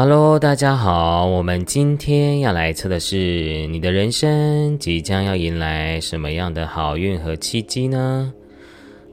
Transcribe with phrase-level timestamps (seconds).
[0.00, 8.32] Hello，大家好，我们今天要来测的是你的人生即将要迎来什么样的好运和契机呢？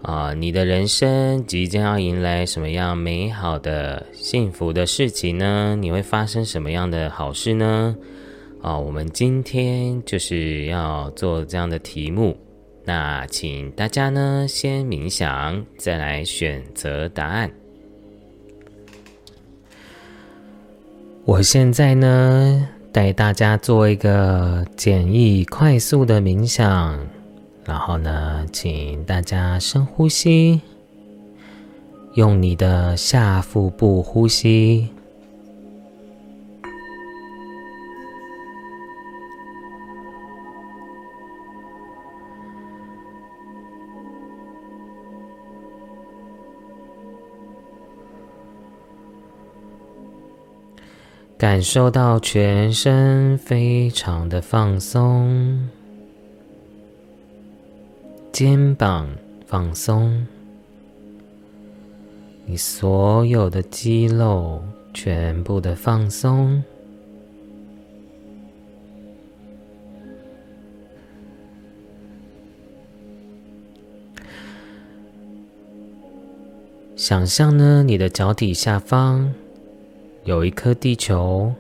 [0.04, 5.76] 啊，你的人生即将要迎来什么样美好的、幸福的事情呢？
[5.82, 7.96] 你会发生什么样的好事呢？
[8.62, 12.38] 啊，我们今天就是要做这样的题目，
[12.84, 17.50] 那请大家呢先冥想，再来选择答案。
[21.26, 27.00] 我现在呢，带大家做一个简易、快速的冥想，
[27.66, 30.62] 然后呢，请大家深呼吸，
[32.14, 34.88] 用你的下腹部呼吸。
[51.46, 55.70] 感受到全身非常的放松，
[58.32, 59.08] 肩膀
[59.46, 60.26] 放松，
[62.48, 64.60] 你所有的肌肉
[64.92, 66.64] 全部的放松，
[76.96, 79.32] 想象呢，你的脚底下方。
[80.26, 81.54] 有一颗地球。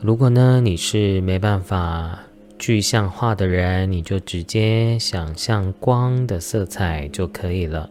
[0.00, 2.18] 如果呢你是没办法
[2.58, 7.88] 具象化的人，你就直接想象光的色彩就可以了。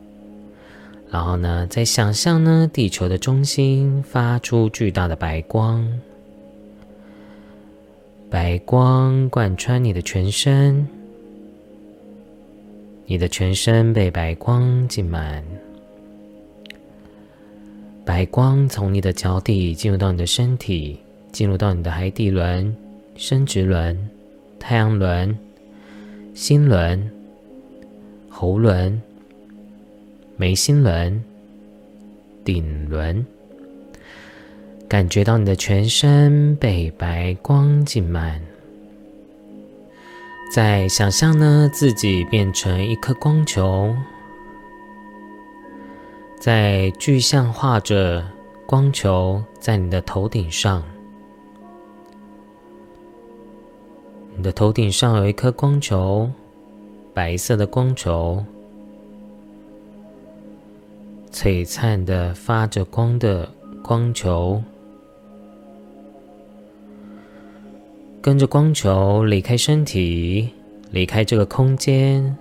[1.09, 5.87] 然后呢，再想象呢地球的中心发出巨大的白光，
[8.30, 10.86] 白光贯穿你的全身，
[13.05, 15.42] 你的全身被白光浸满。
[18.09, 20.97] 白光从你的脚底进入到你的身体，
[21.31, 22.75] 进入到你的海底轮、
[23.15, 24.09] 生殖轮、
[24.59, 25.37] 太阳轮、
[26.33, 27.08] 心轮、
[28.27, 28.99] 喉轮、
[30.37, 31.23] 眉心轮、
[32.43, 33.23] 顶轮，
[34.87, 38.42] 感觉到你的全身被白光浸满。
[40.52, 43.95] 再想象呢，自己变成一颗光球。
[46.39, 48.26] 在具象化着
[48.66, 50.82] 光球在你的头顶上，
[54.38, 56.32] 你的头顶上有一颗光球，
[57.14, 58.42] 白色的光球，
[61.30, 63.52] 璀璨的发着光的
[63.83, 64.64] 光球，
[68.22, 70.52] 跟着光球离开身体，
[70.92, 72.38] 离开这个空间。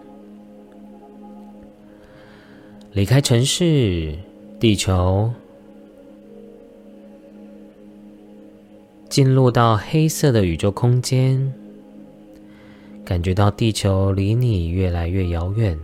[2.93, 4.15] 离开城市，
[4.59, 5.31] 地球，
[9.09, 11.53] 进入到黑色的宇宙空间，
[13.04, 15.78] 感觉到地球离你越来越遥远。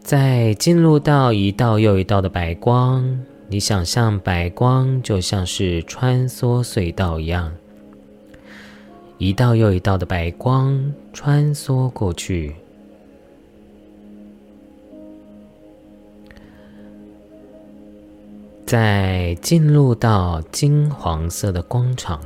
[0.00, 7.52] 再进入到一道又一道的白光，你想象白光就像是穿梭隧道一样，
[9.18, 12.56] 一道又一道的白光穿梭过去。
[18.66, 22.20] 在进入到金黄色的光场，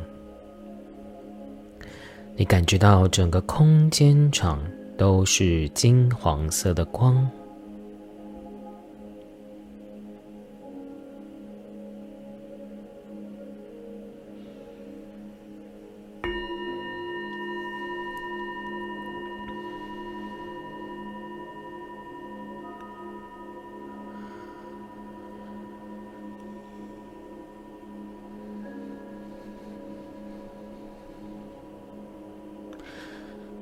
[2.34, 4.58] 你感觉到整个空间场
[4.96, 7.30] 都是金黄色的光。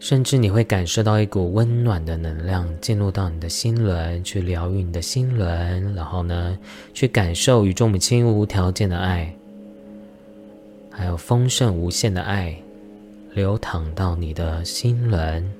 [0.00, 5.94] 甚至你会感受到一股温暖的能量进入到你的心轮，去疗愈你的心轮。
[5.94, 6.58] 然后呢，
[6.94, 9.32] 去感受与众母亲无条件的爱，
[10.90, 12.56] 还有丰盛无限的爱，
[13.34, 15.59] 流淌到你的心轮。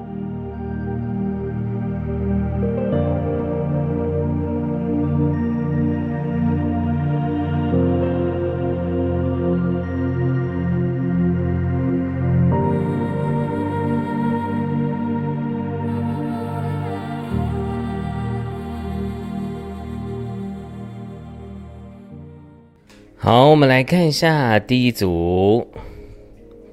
[23.31, 25.65] 好，我们来看一下第一组，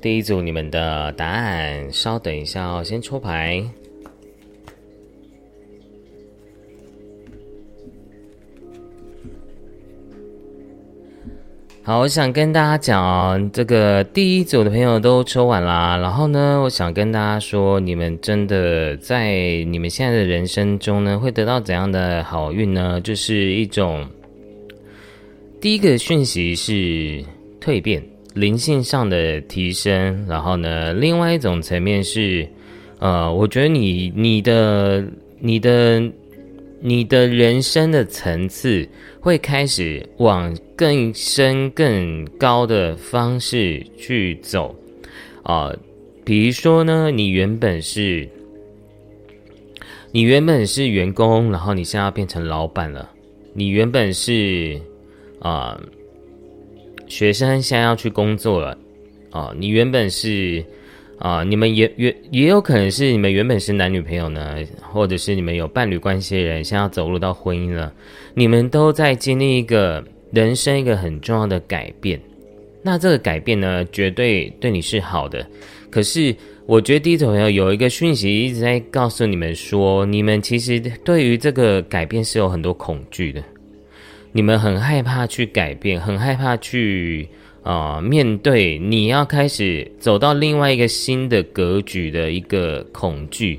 [0.03, 1.93] 第一组你们的答案。
[1.93, 3.63] 稍等一下哦，先抽牌。
[11.85, 15.97] 好，我想跟大家讲，这个第一组的朋友都抽完啦。
[15.99, 19.33] 然后呢，我想跟大家说，你们真的在
[19.69, 23.01] 你们现在的人生中呢，会得到怎样的好运呢？
[23.01, 24.05] 就是一种。
[25.61, 26.73] 第一个讯息是
[27.61, 28.01] 蜕变，
[28.33, 30.25] 灵性上的提升。
[30.29, 32.49] 然后呢，另外一种层面是，
[33.01, 35.05] 呃，我觉得你、你的、
[35.41, 36.01] 你的、
[36.81, 38.89] 你的人生的层次
[39.21, 44.73] 会开始往更深、更高的方式去走。
[45.43, 45.75] 啊，
[46.25, 48.29] 比如说呢，你原本是，
[50.13, 53.11] 你原本是员工，然后你现在要变成老板了。
[53.55, 54.81] 你原本是。
[55.41, 55.81] 啊，
[57.07, 58.79] 学生现在要去工作了，
[59.31, 60.65] 啊，你原本是
[61.19, 64.59] 啊，你们也也也有可能是你们原本是男女朋友呢，
[64.93, 67.93] 或者是你们有伴侣关系的人，现在要走入到婚姻了，
[68.35, 72.21] 你们都在经历一个人生一个很重要的改变，
[72.83, 75.45] 那这个改变呢，绝对对你是好的，
[75.91, 76.35] 可是
[76.67, 83.43] 我觉得第一种朋友有一个讯息一直在告诉你们说，你们其实对于这个改变是有很多恐惧的。
[84.31, 87.27] 你们很害怕去改变，很害怕去
[87.63, 93.59] 啊面对你要开始走到另外一个新的格局的一个恐惧，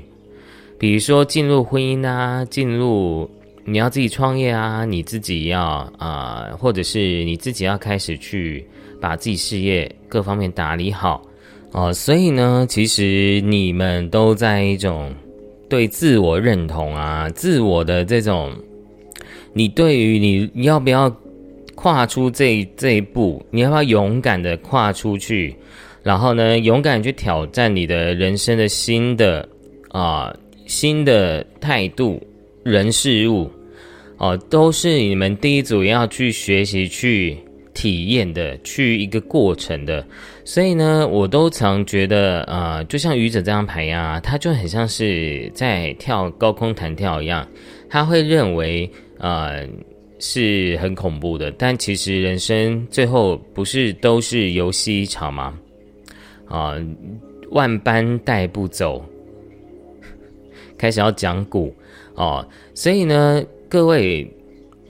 [0.78, 3.28] 比如说进入婚姻啊，进入
[3.64, 5.62] 你要自己创业啊，你自己要
[5.98, 8.64] 啊，或者是你自己要开始去
[9.00, 11.20] 把自己事业各方面打理好
[11.72, 11.92] 哦。
[11.92, 15.12] 所以呢，其实你们都在一种
[15.68, 18.54] 对自我认同啊，自我的这种。
[19.52, 21.14] 你对于你你要不要
[21.74, 23.44] 跨出这这一步？
[23.50, 25.56] 你要不要勇敢的跨出去？
[26.02, 29.48] 然后呢，勇敢去挑战你的人生的新的
[29.88, 30.34] 啊
[30.66, 32.22] 新的态度、
[32.62, 33.50] 人事物
[34.18, 37.36] 哦，都是你们第一组要去学习、去
[37.74, 40.06] 体验的，去一个过程的。
[40.44, 47.48] 所以呢，我都常觉得啊，就像愚者这张牌呀，他就很像是在跳高空弹跳一样，
[47.88, 48.88] 他会认为。
[49.20, 49.52] 啊，
[50.18, 55.58] 是很恐怖的，但其实人生最后不是都是游戏一场吗？
[56.46, 56.74] 啊，
[57.50, 59.04] 万般带不走，
[60.78, 61.74] 开始要讲古
[62.14, 62.42] 哦，
[62.74, 64.26] 所以呢，各位，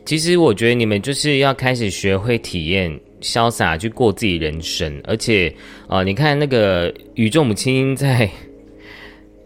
[0.07, 5.53] 其实我觉得你们就是要开始学会体验潇洒去过自己人生，而且
[5.89, 8.31] 啊，你看那个宇宙母亲在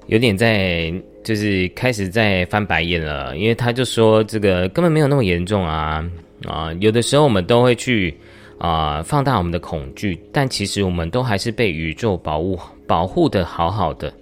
[0.08, 0.92] 有点在。
[1.24, 6.04] 就是开始在翻白眼了，因为他就说这个根本没有那么严重啊
[6.46, 6.70] 啊！
[6.80, 8.14] 有的时候我们都会去
[8.58, 14.12] 啊放大我们的恐惧，但其实我们都还是被宇宙保护保护的好好的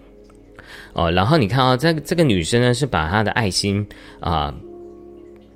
[0.92, 1.10] 哦。
[1.10, 3.84] 然后你看啊，这这个女生呢是把她的爱心
[4.20, 4.54] 啊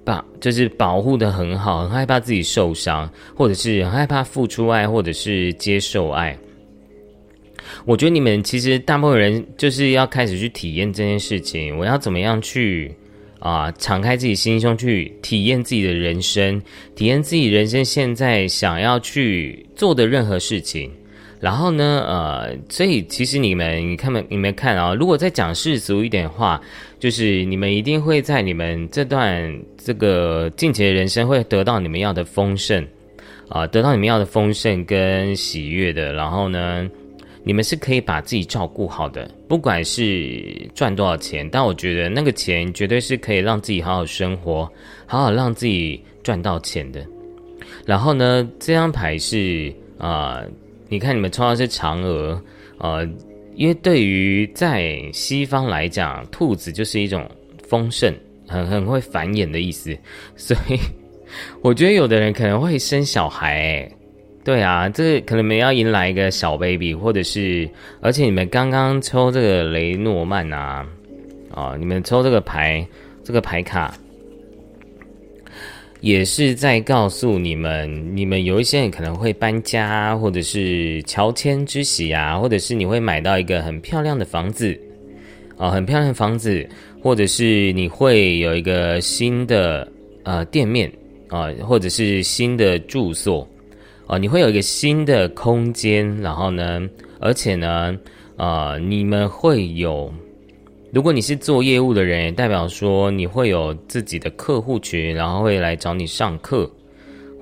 [0.05, 6.37] 把就是保护的很好，很害怕自己受伤，或者是害怕付出爱，或者是接受爱。
[7.85, 11.77] 我觉得你们其实大部分人就是要开始去体验这件事情。
[11.77, 12.93] 我要怎么样去
[13.39, 16.61] 啊，敞开自己心胸去体验自己的人生，
[16.95, 20.91] 体验自己人生现在想要去做的任何事情。
[21.39, 24.25] 然后呢，呃，所以其实你们，你看没？
[24.31, 26.61] 你们看啊，如果再讲世俗一点话，
[26.99, 32.85] 就是你们一定会在你们这段这个近期的人生会得到你们要的丰盛
[33.51, 36.13] 啊，得到你们要的丰盛跟喜悦的。
[36.15, 36.89] 然后呢？
[37.47, 44.69] 你们是可以把自己照顾好的，不管是赚多少钱，但我觉得那个钱绝对是可以让自己好好生活，
[45.07, 47.07] 好好让自己赚到钱的。
[47.85, 50.43] 然后呢，这张牌是啊，
[50.89, 52.43] 你看你们抽到是嫦娥，
[52.79, 53.09] 呃，
[53.55, 57.31] 因为对于在西方来讲，兔子就是一种
[57.63, 58.13] 丰盛，
[58.49, 59.97] 很很会繁衍的意思，
[60.35, 60.77] 所以
[61.63, 63.89] 我觉得有的人可能会生小孩。
[64.47, 67.69] 对啊，这可能你们要迎来一个小 baby，或者是，
[68.01, 70.87] 而且你们刚刚抽这个雷诺曼啊，
[71.53, 72.87] 啊，你们抽这个牌，
[73.25, 73.93] 这个牌卡，
[76.01, 84.79] 也是在告诉你们，你们有一些人可能会搬家，或者是乔迁之喜啊，或者是你会买到一个很漂亮的房子，
[85.59, 86.65] 啊，很漂亮的房子，
[87.03, 89.91] 或者是你会有一个新的
[90.23, 90.89] 呃店面
[91.31, 93.45] 啊，或者是新的住所。
[94.07, 97.97] 啊，你会有一个新的空间，然后呢，而且呢，
[98.37, 100.13] 呃，你们会有，
[100.93, 106.71] 如果你是做业务的人，也代表说你会有自己的客户群，然后会来找你上课，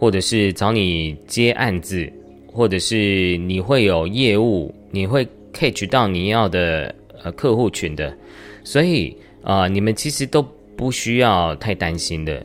[0.01, 2.11] 或者是找你接案子，
[2.51, 8.17] 或者是你会有业务，你会 catch 到你要的呃客户群的，
[8.63, 10.43] 所以啊，你们其实都
[10.77, 12.43] 不需要太担心的。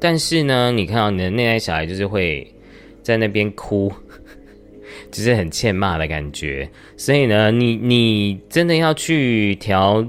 [0.00, 2.44] 但是呢，你看到你的内在小孩就是会
[3.10, 3.92] 在那边哭，
[5.10, 6.70] 只是很欠骂的感觉。
[6.96, 10.06] 所以呢，你你真的要去调，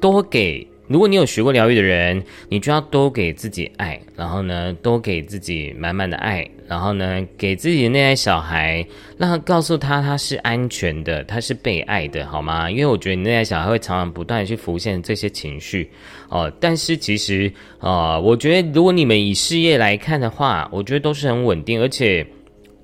[0.00, 0.68] 多给。
[0.86, 12.70] 如果你有学过疗愈的人，你就要多给自己爱，然后呢，多给自己满满的爱，然后呢，给自己的内在小孩，让他告诉他他是安全的，他是被爱的，好吗？
[12.70, 15.90] 因为我觉得你内在小孩会常常不断的去浮现这些情绪
[16.28, 16.52] 哦。
[16.60, 22.26] 但是其实啊，我觉得如果你们以事业来看的话，我觉得都是很稳定，而且。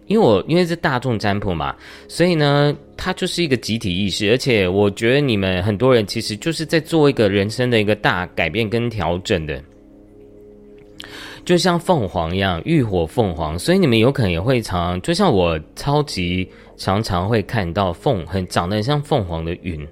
[0.08, 1.74] 因为我因为是大众占卜嘛，
[2.06, 9.62] 所以呢，它就是一个集体意识，而且我觉得你们很多人其实就是在做一个人生的一个大改变跟调整的，
[11.44, 19.86] 就像凤凰一样，浴火凤凰，所以你们有可能也会常，就像我超级常常会看到凤很长得很像凤凰的云，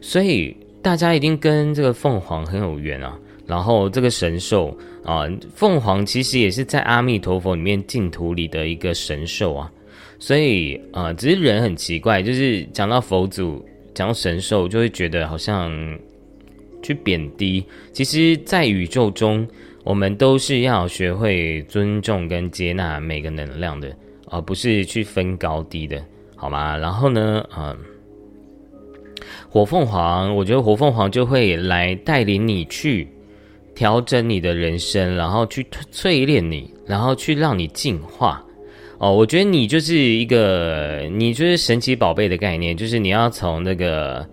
[0.00, 3.18] 所以大家一定跟这个凤凰很有缘啊。
[3.44, 9.70] 然后这个神兽啊，凤凰其实也是在阿弥陀佛里面净土里的一个神兽啊，
[10.20, 15.70] 所以啊，只是人很奇怪，就是讲到佛祖，讲到神兽，就会觉得好像
[16.82, 17.62] 去贬低。
[17.92, 19.46] 其实，在宇宙中，
[19.84, 23.94] 我们都是要学会尊重跟接纳每个能量的，
[24.26, 26.02] 而不是去分高低的，
[26.36, 26.76] 好吗？
[26.76, 27.76] 然后呢，嗯，
[29.48, 33.08] 火凤凰，我觉得火凤凰就会来带领你去。
[33.74, 38.44] 调整你的人生，然后去淬炼你，然后去让你进化。
[38.98, 44.28] 哦，我觉得你就是一个，你就是神奇宝贝的概念，就是你要从那个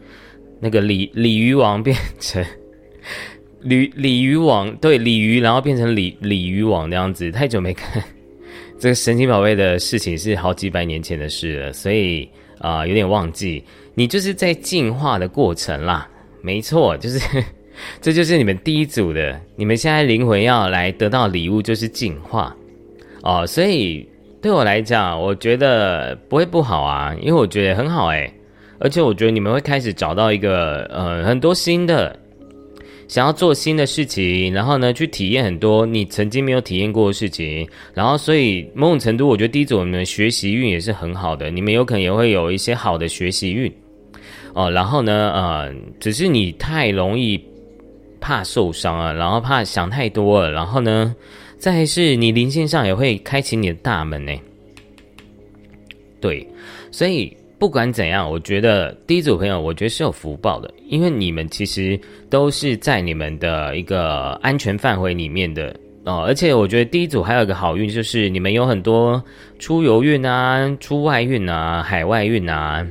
[0.60, 2.46] 那个鲤鲤鱼王变成
[3.62, 7.32] 鲤鲤鱼王，对鲤鱼，然后变成鲤鲤鱼王那样子。
[7.32, 8.04] 太久没看
[8.80, 12.28] 这个神奇宝贝的事情，是好几百年前的事了，所以
[12.60, 13.64] 啊，有点忘记。
[13.94, 16.08] 你就是在进化的过程啦，
[16.42, 17.20] 没错，就是。
[18.02, 22.54] 这就是你们第一组的，你们现在灵魂要来得到礼物就是进化
[23.24, 24.06] 哦，所以
[24.42, 28.30] 对我来讲，我觉得不会不好啊，因为我觉得很好诶。
[28.80, 32.14] 而且我觉得你们会开始找到一个呃很多新的
[33.10, 43.70] 想要做新的事情，然后呢去体验很多你曾经没有体验过的事情，然后所以某种程度，我觉得第一组你们学习运也是很好的，你们有可能也会有一些好的学习运
[44.54, 47.38] 哦，然后呢呃，只是你太容易。
[48.22, 51.16] 怕受伤啊，然后怕想太多了，然后呢，
[51.58, 54.34] 再是你灵性上也会开启你的大门呢。
[56.20, 56.46] 对，
[56.92, 66.24] 所以不管怎样，我觉得第一组朋友，我觉得是有福报的，因为你们其实都是在你们的一个安全范围里面的哦。
[66.26, 69.22] 而且我觉得第一组还有一个好运，就是你们有很多
[69.60, 72.88] 出游运啊、出外运啊、海外运啊，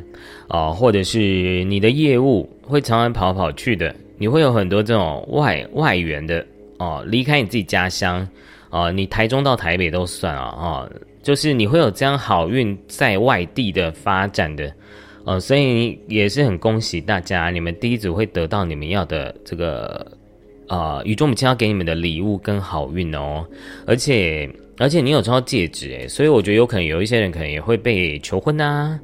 [0.49, 3.95] 哦，或者是你的业务会常常跑跑去的。
[4.19, 6.45] 你会有很多这种外外援的
[6.79, 8.29] 哦，离开你自己家乡
[8.69, 10.91] 哦，你台中到台北都算啊哦，
[11.23, 14.73] 就是你会有这样好运在外地的发展的
[15.25, 20.07] 哦，所以也是很恭喜大家，你们第一组会得到你们要的这个
[20.67, 23.47] 啊宇宙母亲要给你们的礼物跟好运哦，
[23.87, 28.99] 而且而且你有抽到戒指诶，所以我觉得有可能有一些人可能也会被求婚呐。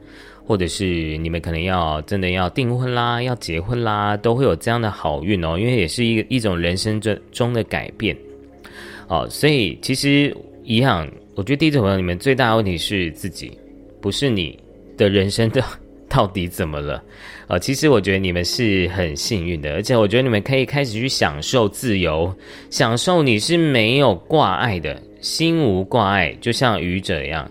[0.47, 8.15] 或者是你们可能要真的要订婚啦，要结婚啦，都会有这样的好运哦，因为也是一一种人生中中的改变
[9.09, 13.59] 哦，所以其实一样，我觉得第一组朋友你们最大的问题是自己，
[14.01, 14.59] 不是你
[14.97, 15.63] 的人生的
[16.09, 17.03] 到底怎么了
[17.49, 17.59] 啊？
[17.59, 22.33] 其实我觉得你们是很幸运的，而且我觉得你们可以开始去享受自由，
[22.71, 27.51] 享受你是没有挂碍的心无挂碍，就像愚者一样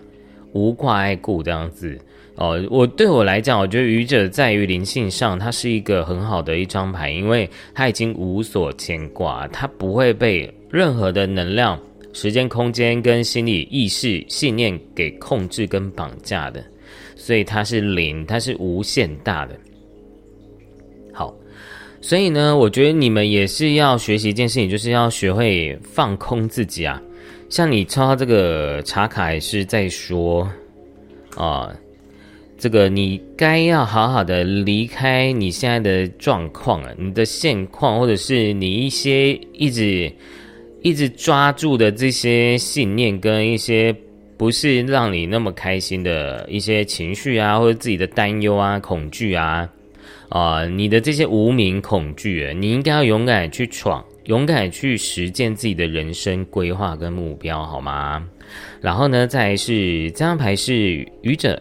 [0.52, 1.98] 无挂碍故这样子。
[2.36, 11.78] 哦，我对我来讲，我觉得愚者在于灵性上，它是一个很好的一张牌，因为它已经无所牵挂，它不会被任何的能量、
[12.14, 16.64] 时间、空间跟心理意识、信念给控制跟绑架的，
[17.14, 19.54] 所以它是零，它是无限大的。
[21.12, 21.34] 好，
[22.00, 27.02] 所以呢，我觉得你们也是要学习一件事情，就是要学会放空自己啊。
[27.50, 30.48] 像你抽到这个查卡也是在说
[31.36, 31.70] 啊。
[32.56, 40.10] 这个你该要好好的离开你现在的状况啊，你的现况，或者是你一些一直
[40.84, 43.90] 一直抓住的这些信念，跟一些
[44.36, 49.66] 不是让你那么开心的一些情绪啊，或者自己的担忧啊、恐惧啊，
[50.28, 58.22] 啊，你的这些无名恐惧，你应该要勇敢去闯，勇敢去实践自己的人生规划跟目标，好吗？
[58.82, 61.58] 然后呢，再是这张牌是愚者，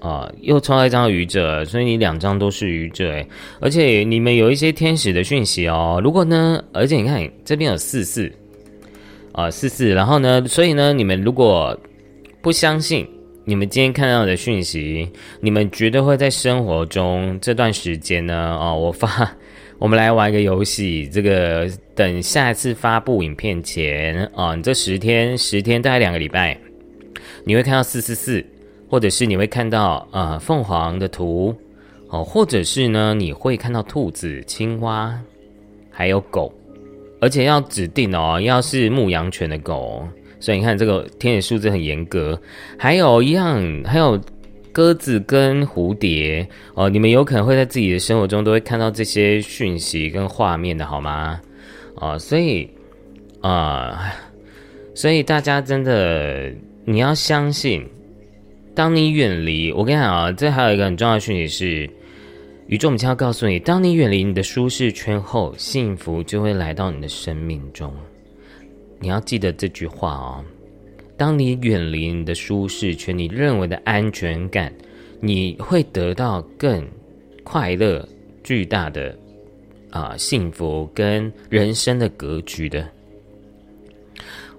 [0.00, 3.24] 啊，又抽到一张愚者，所以你两张都是愚者，
[3.60, 6.00] 而且你们有一些天使的讯息哦。
[6.02, 8.30] 如果呢，而且你看这边有四四，
[9.38, 11.78] 啊四四，然后呢，所以呢，你们如果
[12.42, 13.06] 不相信。
[13.44, 18.58] 你们今天看到的讯息，你们绝对会在生活中这段时间呢？
[18.60, 19.26] 哦，我发，
[19.78, 21.08] 我们来玩一个游戏。
[21.08, 26.60] 这个等下一次发布影片前啊，你这十天，十天大概两个礼拜，
[27.42, 28.44] 你会看到四四四，
[28.86, 31.56] 或者是你会看到呃凤凰的图
[32.10, 35.18] 哦，或者是呢你会看到兔子、青蛙，
[35.90, 36.52] 还有狗，
[37.20, 40.06] 而且要指定哦，要是牧羊犬的狗。
[40.40, 42.40] 所以你看，这个天使数字很严格。
[42.78, 44.20] 还有一样，还有
[44.70, 51.40] 鸽子跟蝴蝶哦，你们有可能会在自己的生活中都会看到这些讯息跟画面的，好吗？
[51.96, 52.70] 啊，所以
[53.40, 54.14] 啊，
[54.94, 56.52] 所以大家真的
[56.84, 57.84] 你要相信，
[58.76, 61.90] 当你远离我跟你讲啊，这还有一个很重要的讯息是，
[62.68, 67.90] 宇宙母亲要告诉你，当你远离你的舒适圈后，幸福就会来到你的生命中。
[69.00, 70.44] 你要记得这句话哦。
[71.16, 74.70] 当你远离你的舒适圈，你认为的安全感，
[75.18, 76.86] 你会得到更
[77.42, 78.06] 快乐、
[78.44, 79.18] 巨大的
[79.88, 82.86] 啊幸福跟人生的格局的。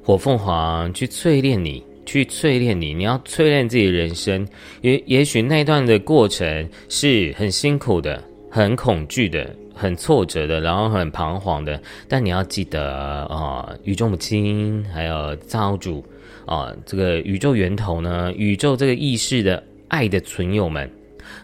[0.01, 4.47] 火凤凰去淬炼你，去淬炼你，你要淬炼自己的人生。
[4.81, 9.55] 也也许那段的过程是很辛苦的，很恐惧的。
[9.81, 16.03] 很挫折的，然后很彷徨的，但你要记得啊，宇宙母亲还有造物主
[16.45, 20.91] 啊，这个宇宙源头呢，宇宙这个意识的爱的存友们，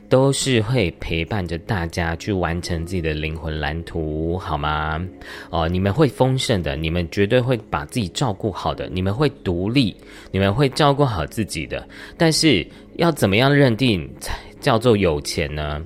[0.10, 5.06] 都是会陪伴着大家去完成自己的灵魂蓝图，好吗？
[5.50, 9.96] 哦，你们会丰盛的，你们绝对会把自己照顾好的，你们会独立，
[10.32, 11.88] 你们会照顾好自己的。
[12.18, 15.82] 但是要怎么样认定才叫做有钱呢？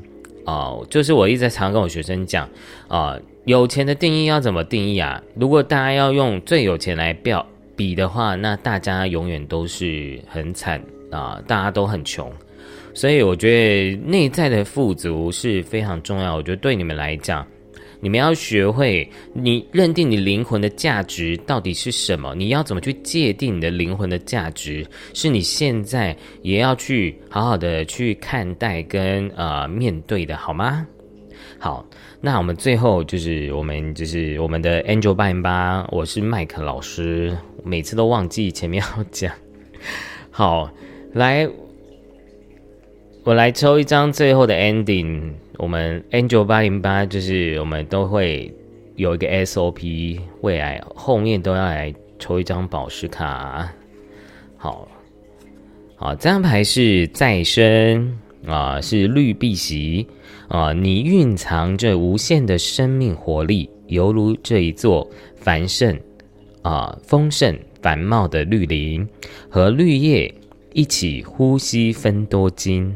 [0.45, 2.49] 哦，就是我一直在常跟我学生讲，
[2.87, 5.21] 啊，有钱的定义要怎么定义啊？
[5.35, 12.31] 如果大家要用最有钱来表比的话，那大家永远都是很惨啊，大家都很穷。
[12.93, 16.35] 所以我觉得内在的富足是非常重要。
[16.35, 17.45] 我觉得对你们来讲。
[18.01, 22.33] 你们要学会，你认定你灵魂的价值到底是什么？
[22.33, 24.87] 你要怎么去界定你的灵魂的价值？
[25.13, 30.87] 是你现在也要去好好的去看待跟呃面对的，好吗？
[31.57, 31.85] 好，
[32.21, 39.29] 那我们最后就是我们就是我们的 Angel 八零八，我是麦克老师，每次都忘记前面要讲。
[40.31, 40.71] 好，
[41.11, 41.45] 来，
[43.23, 45.33] 我来抽一张最后的 ending。
[45.57, 48.51] 我们 Angel 八零八就是我们都会
[48.95, 53.69] 有一个 SOP，未来后面都要来抽一张宝石卡。
[54.55, 54.87] 好，
[55.97, 60.07] 好，这张牌是再生啊，是绿碧玺
[60.47, 65.99] 啊，你蕴藏着无限的生命活力，犹如这一座繁盛
[66.61, 69.05] 啊、丰盛繁茂的绿林，
[69.49, 70.33] 和绿叶
[70.73, 72.95] 一起呼吸分多金。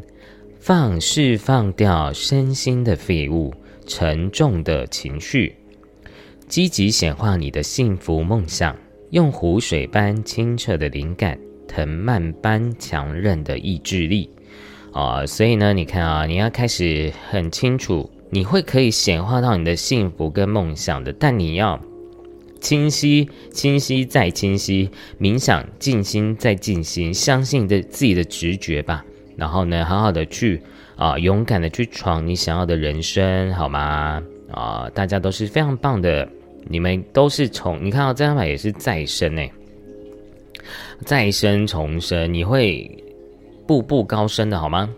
[0.66, 3.54] 放释放掉身心的废物、
[3.86, 5.54] 沉重的情绪，
[6.48, 8.74] 积极显化你的幸福梦想，
[9.10, 14.30] 用湖水般清澈的灵感，藤蔓般强韧的意志力。
[14.94, 21.78] 啊，所以呢，你看啊，你要开始很清楚，你会可以显化到你的幸福跟梦想的，但你要
[22.62, 29.04] 清晰、清晰再清晰，冥想、静心再静心，相信的自己的直觉吧。
[29.36, 30.62] 然后呢，好好的去
[30.96, 34.22] 啊，勇敢的去闯你想要的人生，好吗？
[34.52, 36.28] 啊，大家都是非常棒的，
[36.68, 39.52] 你们都是从你看到这张牌也是再生哎，
[41.06, 42.90] 再生重生，你会
[43.66, 44.90] 步步高升的好吗？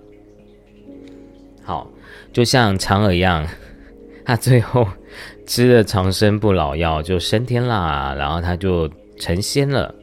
[1.63, 1.89] 好，
[2.33, 3.47] 就像嫦娥一样，
[4.25, 4.85] 他最后
[5.47, 9.95] 吃了长生不老药就升天啦，然后他就成仙了。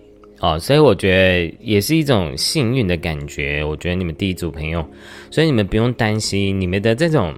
[0.43, 3.63] 哦，所以我觉得也是一种幸运的感觉。
[3.63, 4.85] 我觉得你们第一组朋友，
[5.31, 7.33] 所以你们不用担心，你们的这种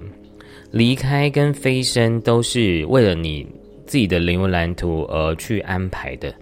[0.71, 3.47] 离开跟飞升都是为了你
[3.85, 6.35] 自己的灵魂蓝图而去安排的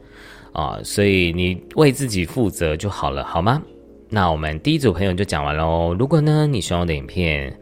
[0.53, 0.79] 啊。
[0.85, 3.61] 所以你为自己负责就好了，好吗？
[4.09, 5.93] 那我们第一组朋友就讲完喽。
[5.99, 7.53] 如果呢你喜欢我的影片，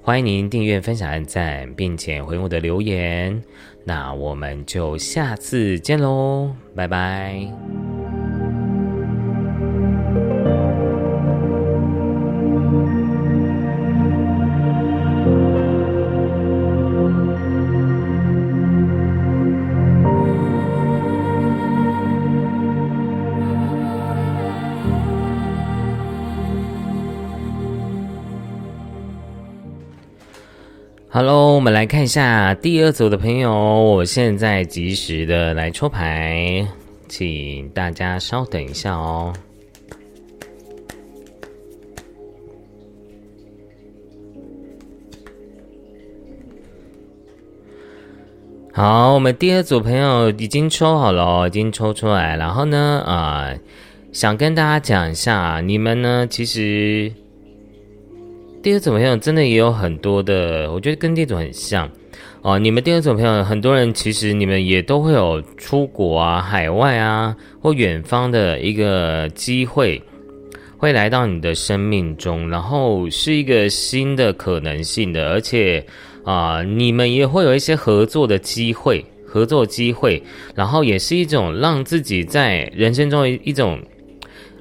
[0.00, 3.42] 欢迎您订阅、分享、按赞，并且回我的留言。
[3.82, 8.13] 那我们就下次见喽，拜拜。
[31.16, 36.66] Hello，我们来看一下第二组的朋友，我现在及时的来抽牌，
[37.06, 39.32] 请大家稍等一下哦。
[48.72, 52.36] 好，我们第二组朋友已经抽好了，已经抽出来。
[52.36, 53.54] 然后呢，啊，
[54.10, 57.12] 想跟大家讲一下，你们呢，其实
[58.64, 61.86] 第二组朋友真的也有很多的，我觉得跟第一组很像
[62.40, 62.58] 哦。
[62.58, 70.02] 你们第二组朋友，很多人其实你们也都会有出国啊、海外啊或远方的一个机会，
[70.78, 75.84] 会来到你的生命中，然后是一个新的可能性的，而且。
[76.24, 80.22] 啊，你们也会有一些合作的机会，合作机会，
[80.54, 83.78] 然后也是一种让自己在人生中一种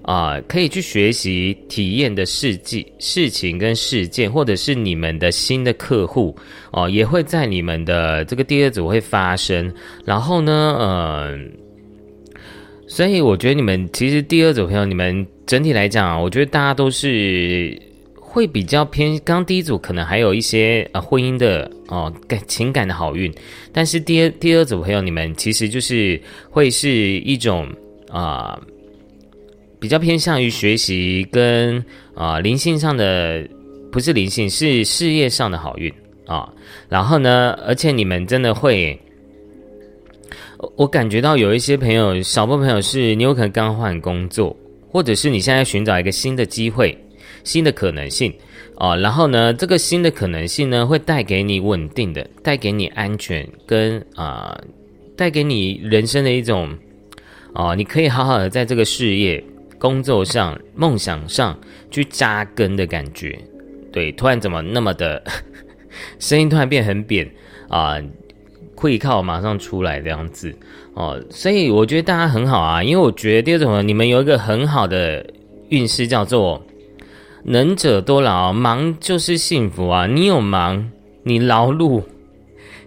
[0.04, 6.36] 啊，可以去学习、体验的事迹、事情跟事件，或者是你们的新的客户
[6.72, 9.74] 哦，也会在你们的这个第二组会发生。
[10.06, 11.52] 然后呢，嗯，
[12.88, 17.82] 所以我觉得你们其实第二组朋友，你们整体来讲，我觉得大家都是。
[18.36, 23.32] 会比较偏，刚第一组可能还有一些呃婚姻的哦感情感的好运，
[23.72, 27.70] 但是第二第二组朋友你们其实就是会是一种
[28.10, 28.60] 啊
[29.84, 31.84] 比较偏向于学习跟
[32.16, 33.46] 啊灵性上的，
[33.92, 35.94] 不是灵性是事业上的好运
[36.26, 36.50] 啊，
[36.88, 38.98] 然后呢，而且你们真的会，
[40.78, 44.56] 我感觉到有一些朋友，少部分朋友是你有可能刚换工作，
[44.88, 46.98] 或者是你现在寻找一个新的机会。
[47.44, 48.34] 新的可能性
[48.78, 54.58] 啊，然后呢，这个新的可能性呢，会带给你稳定的，带给你安全，跟啊，
[55.18, 56.74] 带给你人生的一种
[57.54, 59.44] 啊，你可以好好的在这个事业、
[59.84, 61.60] 工作上、梦想上
[61.92, 63.38] 去扎根的感觉。
[63.92, 65.22] 对，突然怎么那么的
[66.20, 67.30] 声音突然变很扁
[67.68, 67.98] 啊？
[68.78, 70.56] 会靠马上出来这样子
[70.94, 75.26] 哦，所以我觉得大家很好啊，因为我觉得第二种你们有一个很好的
[75.68, 76.66] 运势叫做。
[77.46, 80.08] 能者多劳，忙就是幸福啊！
[80.08, 80.90] 你有忙，
[81.24, 82.02] 你劳碌，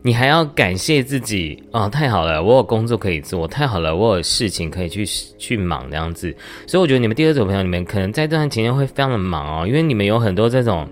[0.06, 1.88] 你还要感谢自己啊！
[1.88, 5.04] 太好了，我有工作可以做，太好了，我有事情可以去
[5.36, 6.32] 去忙这样子。
[6.64, 10.88] 所以我觉得你们第二组朋友，你们可能在这段期间会非常的忙哦，因为你们有很多这种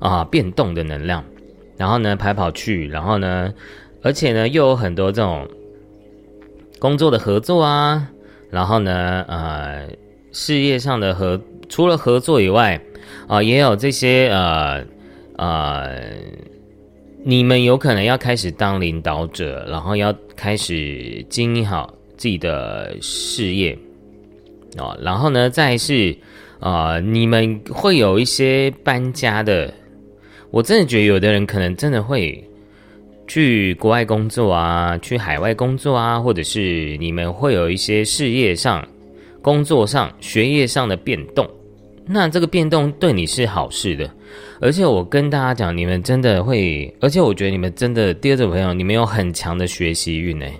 [0.00, 1.24] 啊变动的能量，
[1.76, 3.54] 然后呢跑跑去，然后呢，
[4.02, 5.48] 而且呢又有很多这种
[6.80, 8.08] 工作的合作啊，
[8.50, 9.88] 然后呢呃
[10.32, 12.80] 事业上的合，除了合作以外。
[13.26, 14.82] 啊，也有这些呃
[15.36, 16.00] 呃，
[17.28, 23.78] 你们有可能要开始当领导者，然后要开始经营好自己的事业
[24.78, 24.98] 哦。
[25.02, 26.16] 然后呢，再是
[26.58, 29.70] 啊，你们会有一些搬家的。
[30.50, 32.42] 我真的觉得有的人可能真的会
[33.26, 38.82] 去国外工作啊，去海外工作啊，或者是你们会有一些事业上、
[39.42, 41.46] 工作上、学业上的变动。
[42.10, 44.10] 那这个变动对你是好事的，
[44.60, 50.50] 而且我跟大家讲，你们真的会，而且我觉得你们真的第二种朋友，你们有很强的学习运诶。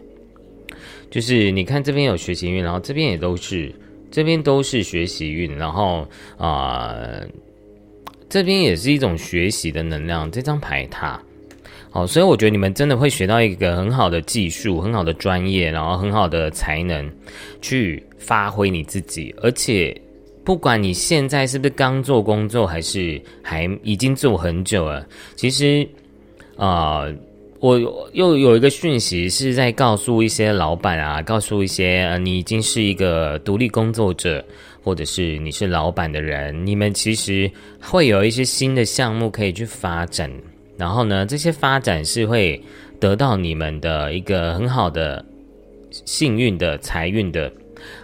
[1.11, 3.73] 就是你看这边有学习运，然后这边也都是，
[4.11, 6.07] 这边都是学习运，然后
[6.37, 6.95] 啊，
[8.29, 10.31] 这边也是一种学习的能量。
[10.31, 11.19] 这张牌它，
[11.89, 17.11] 好，所以我觉得你们真的会学到一个很好的技术，很好的专业，然后很好的才能
[17.63, 19.99] 去发挥你自己，而且。
[20.49, 25.07] 不管你现在是不是刚做工作，还是还已经做很久了，
[25.37, 25.87] 其实，
[26.57, 27.05] 啊，
[27.61, 27.79] 我
[28.15, 34.43] 又有一个讯息是在告诉一些老板啊，告诉一些呃，你已经是一个独立工作者，
[34.83, 40.33] 或者是你是老板的人，你们其实会有一些新的项目可以去发展，
[40.79, 42.59] 然后呢，这些发展是会
[42.99, 45.23] 得到你们的一个很好的
[45.91, 47.53] 幸运的财运的。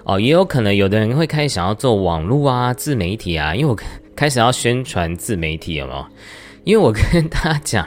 [0.04, 3.78] 哦，也有可能有的人会开始想要做网络啊、自媒体啊，因为我
[4.14, 6.08] 开始要宣传自媒体了嘛。
[6.64, 7.86] 因为我跟大家讲，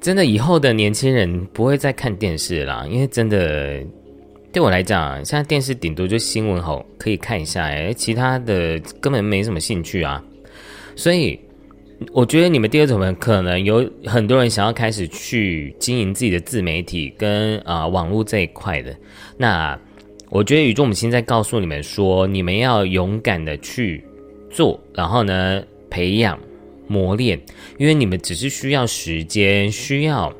[0.00, 3.82] 真的以后的年轻人不会再看电视啦，因为真的
[4.50, 10.24] 对我来讲，现在电视顶多就新闻好可以看一下，哎，其他的根本没什么兴趣啊。
[10.94, 11.38] 所以
[12.12, 18.96] 我觉得你们第二种人可能有很多人想要开始去经营自己的自媒体跟啊网络这一块的，
[19.36, 19.78] 那。
[20.30, 24.04] 我觉得宇宙母亲在告诉你们说，你们要勇敢的去
[24.50, 26.38] 做，然后呢，培养、
[26.88, 27.40] 磨练，
[27.78, 30.32] 因为你们只是需要时间，需要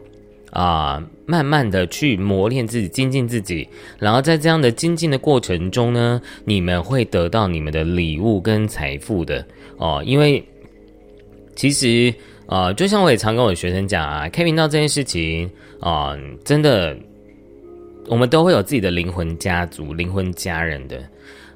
[0.51, 3.69] 啊，慢慢的去磨练自己、精进自己，
[3.99, 9.45] 然后在这样的精进的过程中呢，你们会得到你们的礼物跟财富的
[9.77, 10.45] 哦，因为
[11.55, 12.13] 其实
[12.47, 16.97] 呃，就像我也常跟我的学生讲啊，开频道这件事情啊，真的，
[18.09, 21.03] 我们都会有自己的灵魂家族、灵魂家人的。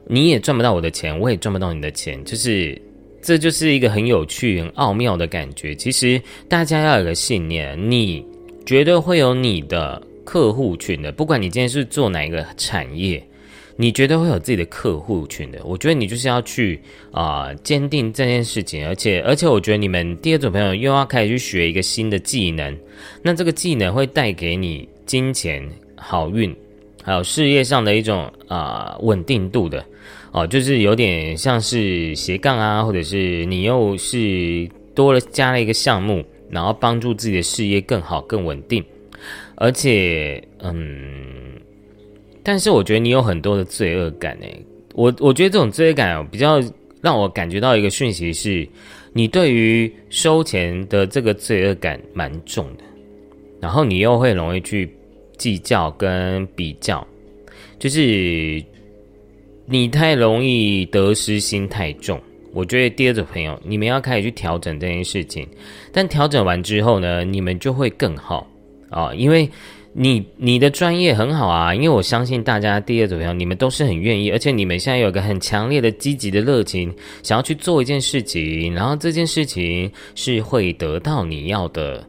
[0.06, 2.80] 你也赚不到我的钱，我也赚不到你的钱，就是
[3.22, 5.74] 这就是一个很有趣、很奥妙的感觉。
[5.74, 8.24] 其实大家要有个信念，你
[8.66, 13.22] 绝对会有你的客户群的，不管你今天是做哪一个产业。
[13.76, 16.78] 你绝对会有自己的客户群的，我觉得你就是要去
[17.12, 22.76] 啊坚定这件事情，而且而且我觉得你们第二组朋友又要开始去学一个新的技能，
[23.22, 25.66] 那这个技能会带给你金钱、
[26.00, 26.56] 好运，
[27.04, 29.84] 还有事业上的一种啊稳定度的。
[30.32, 38.84] 哦，就是有点像是斜杠啊，或者是你又是多了加了一个项目，然后帮助自己的事业更好、更稳定，
[39.56, 41.60] 而且嗯。
[42.42, 46.58] 但是我觉得你有很多的罪恶感诶，我我觉得这种罪恶感比较
[47.02, 48.66] 让我感觉到一个讯息是，
[49.12, 52.84] 你对于收钱的这个罪恶感蛮重的，
[53.60, 54.90] 然后你又会容易去
[55.40, 57.04] 计较跟比较，
[57.78, 58.62] 就是
[59.64, 62.20] 你太容易得失心太重。
[62.52, 65.48] 我觉得第二组朋友，你们要开始去调整这件事情，
[65.90, 68.46] 但调整完之后呢，你们就会更好
[68.90, 69.50] 啊，因为。
[69.92, 82.06] 你你的专业很好啊，因为我相信大家第二组朋友，你们都是很愿意，而且你们现在有一个很强烈的积极的热情，想要去做一件事情，然后这件事情是会得到你要的，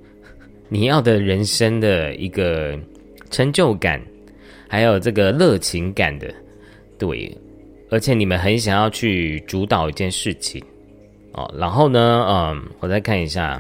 [0.70, 2.78] 你要的人生的一个
[3.32, 4.00] 成就感，
[4.68, 6.32] 还有这个热情感的，
[7.00, 7.36] 对，
[7.90, 10.62] 而且你们很想要去主导一件事情，
[11.32, 13.60] 哦，然后呢，嗯，我再看一下。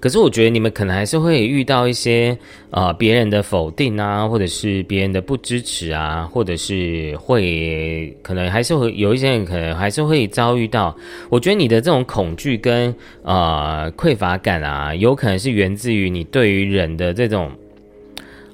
[0.00, 2.36] 可是我觉得你们可能还是会遇到一些
[2.70, 10.96] 呃别人的否定啊，或者是别人的不支持啊，或者是会可能还是会有一些人可能还是会遭遇到。
[11.28, 17.52] 我觉得你的这种恐惧跟呃匮乏感啊，有可能是源自于你对于人的这种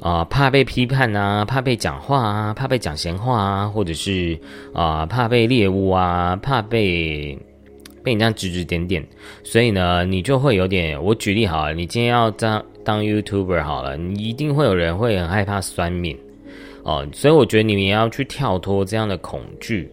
[0.05, 4.39] 啊怕被批判啊，怕被讲话啊，怕被讲闲话啊，或者是
[4.75, 7.37] 啊怕被猎物啊，怕被。
[8.03, 9.03] 被你这样指指点点，
[9.43, 11.03] 所以呢，你就会有点。
[11.03, 16.15] 我举例好了，你今天要当当 YouTuber 好了，你一定会有人会很害怕酸敏
[16.83, 19.91] 哦，所以我觉得你们也要去跳脱这样的恐惧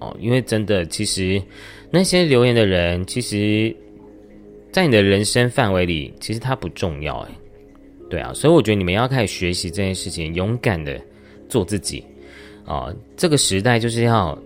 [0.00, 1.40] 哦，因为真的，其实
[1.88, 3.72] 那些留言的人，其实，
[4.72, 7.28] 在你的人生范围里，其实他不重要哎，
[8.12, 11.00] 对啊，所以我觉得你们要开始学习这件事情，勇敢的
[11.48, 12.04] 做自己
[12.66, 14.38] 啊，这个时代就是要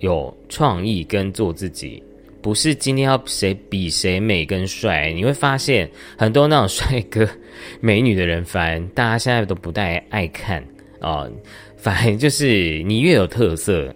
[0.00, 2.02] 有创意跟做自己。
[2.42, 7.26] 不是今天要谁比谁美跟帅，你会发现很多那种帅哥
[7.80, 10.62] 美女的人，反而大家现在都不太爱看
[11.00, 11.26] 啊。
[11.78, 13.94] 反正就是你越有特色，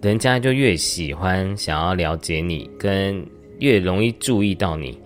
[0.00, 3.20] 人家就越喜欢想要了解你，跟
[3.58, 4.96] 越容易注意到你。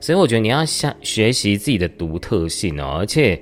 [0.00, 2.96] 所以我觉得你要想学习自己的独特性哦。
[2.98, 3.40] 而且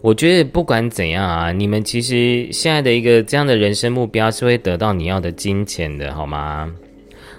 [0.00, 6.74] 我觉得不管怎样啊，你们其实现在的一个这样的人生目标是会得到你要的金钱的，好吗？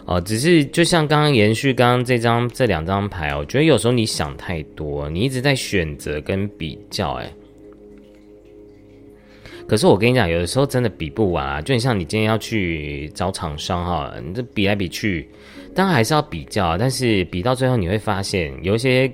[0.05, 7.31] 哦，只是就像刚刚延续刚刚这张这两张牌，我觉得有时候你想太多，你一直在选择跟比较，哎。
[9.67, 11.60] 可是我跟你讲，有的时候真的比不完啊！
[11.60, 15.27] 就像你今天要去找厂商哈，你这比来比去，
[15.75, 19.11] 当然还是要比较，但是比到最后你会发现，有一些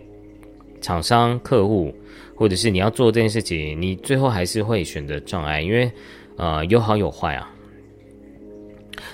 [0.79, 1.93] 厂商客户，
[2.35, 5.91] 或者是你要做这件事情，你最后还是会选择障碍，因为
[6.37, 7.51] 呃有好有坏啊。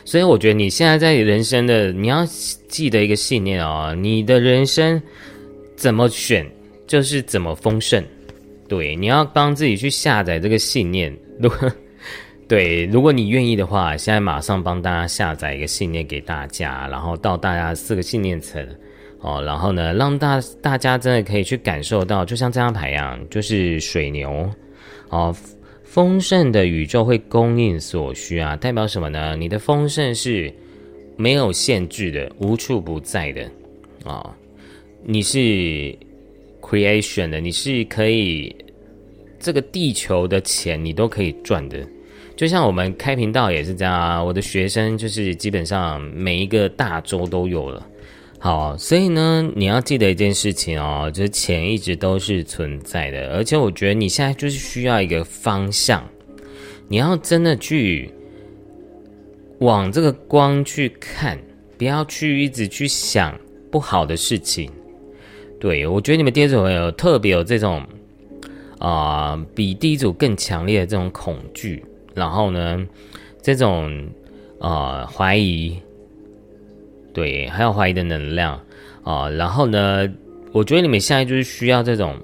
[0.04, 2.26] 所以我觉得你现在在人生的你要
[2.68, 5.02] 记得一个信念哦，你的人生
[5.76, 6.46] 怎么选
[6.86, 8.04] 就是怎么丰盛。
[8.68, 11.18] 对，你要帮自己去下载这个信念。
[11.40, 11.72] 如果
[12.48, 18.66] 对，如果你愿意的话，现在马上帮大家下载一个信念给大家，然后到大家四个信念层
[19.20, 24.50] 哦，然后呢，让大大家真的可以去感受到，就像这张牌一样，就是水牛
[25.10, 25.36] 哦。
[25.84, 29.36] 丰盛的宇宙会供应所需啊，代表什么呢？
[29.36, 30.54] 你的丰盛是
[31.16, 33.50] 没有限制的，无处不在的
[34.04, 34.36] 啊！
[35.04, 35.98] 你是
[36.62, 38.56] creation 的，你是可以
[39.40, 41.80] 这个地球的钱你都可以赚的，
[42.38, 44.24] 就像我们开频道也是这样啊。
[44.24, 47.86] 我的学生就是基本上每一个大洲都有了。
[48.40, 56.08] 好，所以呢，你要记得一件事情哦，就是钱一直都是存在的，而且我觉得你现在就是需要一个方向，
[56.88, 58.12] 你要真的去
[59.58, 61.36] 往这个光去看，
[61.80, 63.36] 不要去一直去想
[63.72, 64.70] 不好的事情。
[65.60, 67.84] 对我觉得你们第二组朋友特别有这种
[68.78, 71.84] 啊，比第一组更强烈的这种恐惧，
[72.18, 72.84] 然后呢，
[73.42, 74.10] 这种
[74.60, 75.78] 啊怀疑。
[77.14, 78.60] 对，还有怀疑的能量
[79.04, 79.30] 啊。
[79.30, 80.08] 然后呢，
[80.52, 82.16] 我觉得你们现在就是需要这种，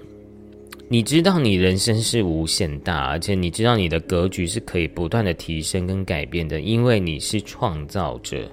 [0.87, 8.47] 你知道你人生是无限大，而且你知道你的格局是可以不断的提升跟改变的，因为你是创造者。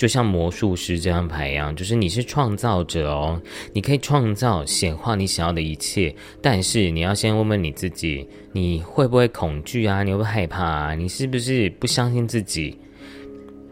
[0.00, 3.38] 就像魔术师这张牌一样，就是你是创造者哦，
[3.74, 10.02] 你可以创造显化你想要的一切，但是你要先问问你自己，你会不会恐惧啊？
[10.02, 10.94] 你会不会害怕啊？
[10.94, 12.78] 你是不是不相信自己？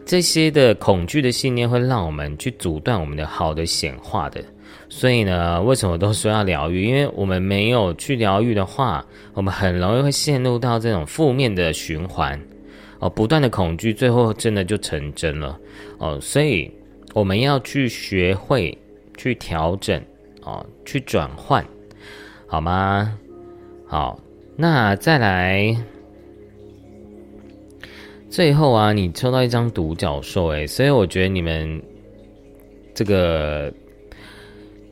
[0.05, 4.39] 这些的恐惧的信念会让我们去阻断我们的好的显化的。
[4.87, 6.85] 所以呢，为什么都说要疗愈？
[6.85, 9.03] 因为我们没有去疗愈的话，
[9.33, 12.39] 我们很容易会陷入到这种负面的循环。
[12.99, 15.57] 哦，不断的恐惧，最后真的就成真了
[15.97, 16.19] 哦。
[16.21, 16.71] 所以
[17.13, 18.77] 我们要去学会
[19.17, 20.01] 去调整
[20.43, 21.65] 哦，去转换，
[22.45, 23.17] 好吗？
[23.85, 24.19] 好，
[24.55, 25.75] 那再来，
[28.29, 31.81] 最后啊，你抽到一张独角兽，诶，所以我觉得你们
[32.93, 33.73] 这个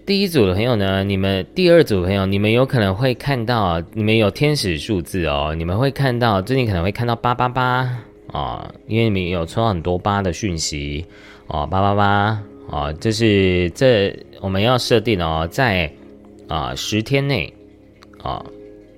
[0.07, 7.93] 第一组的朋友呢，你们第二组的朋友，你们有可能会看到，你们有天使数字哦，你们会看到，最近可能会看到八八八
[8.31, 11.05] 啊，因为你们有抽到很多八的讯息
[11.47, 12.41] 哦，八八八
[12.71, 15.91] 啊，这是这我们要设定哦，在
[16.47, 17.53] 啊十天内
[18.23, 18.41] 啊，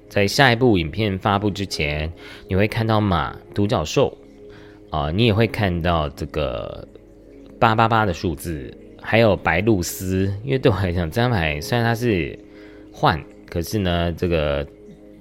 [0.10, 2.14] 在下一部影片发布之前，
[2.48, 4.16] 你会看到马独角兽
[4.92, 6.88] 啊，你也会看到这个
[7.60, 8.72] 八八八的数字。
[9.02, 12.38] 还有白露丝，因为对我来讲，这张牌虽然它是
[12.92, 14.66] 换，可是呢，这个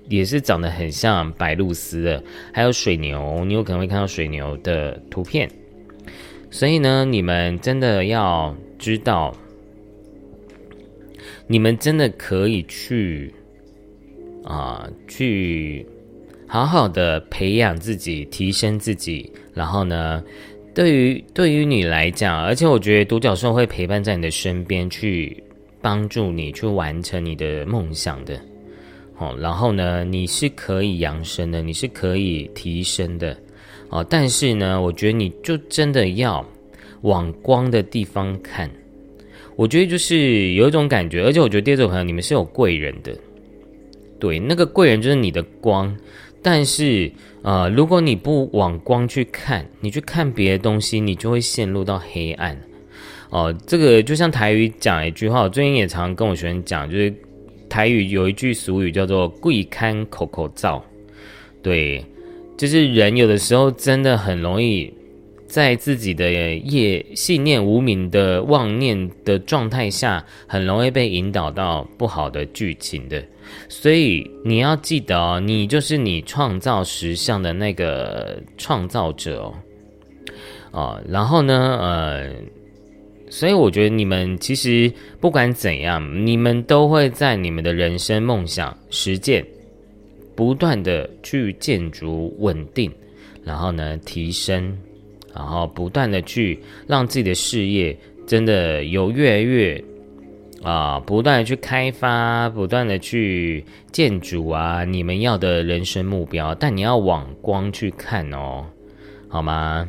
[0.09, 2.22] 也是长得很像白露丝的。
[2.53, 5.49] 还有水牛，你有可能会看到水牛的图片。
[6.51, 9.35] 所以呢，你们真的要知道，
[11.47, 13.33] 你们真的可以去
[14.45, 15.87] 啊，去
[16.47, 20.22] 好好的培养自己，提升自己，然后呢。
[20.75, 25.43] 对于对于你来讲，而且我觉得独角兽会陪伴在你的身边，去
[25.81, 28.41] 帮助你去完成你的梦想的。
[29.16, 33.37] 哦，然后呢，你是可以扬升的，你是可以提升的。
[33.89, 36.47] 哦，但是呢，我觉得你就真的要
[37.01, 38.71] 往光的地方看。
[39.57, 43.12] 我觉得就是有一种感觉，而且我觉得第二种朋友，你们是有贵人的。
[44.21, 45.93] 对，那个贵人就是你的光。
[46.43, 47.11] 但是，
[47.43, 52.57] 呃，如果你不往光去看，你去看别的东西，你就会陷入到黑暗。
[53.30, 57.12] 哦，这个就像台语讲一句话，我最近也常跟我学生讲，就是
[57.68, 60.82] 台语有一句俗语叫做“贵看口口罩”。
[61.62, 62.05] 对，
[62.57, 64.93] 就是人有的时候真的很容易
[65.49, 73.24] 在自己的业信念无名的妄念的状态下，很容易被引导到不好的剧情的。
[73.66, 79.55] 所以你要记得哦，你就是你创造实相的那个创造者哦，
[80.72, 82.30] 哦，然后呢，呃，
[83.30, 89.42] 所以我觉得你们其实不管怎样，你们都会在你们的人生梦想实践，
[90.36, 92.92] 不断的去建筑稳定，
[93.42, 94.76] 然后呢提升，
[95.39, 99.82] 然后不断的去让自己的事业真的有越来越。
[100.61, 108.66] 啊，不断的去开发，不断的去建筑啊，你们要的人生目标，但你要往光去看哦，
[109.28, 109.89] 好吗？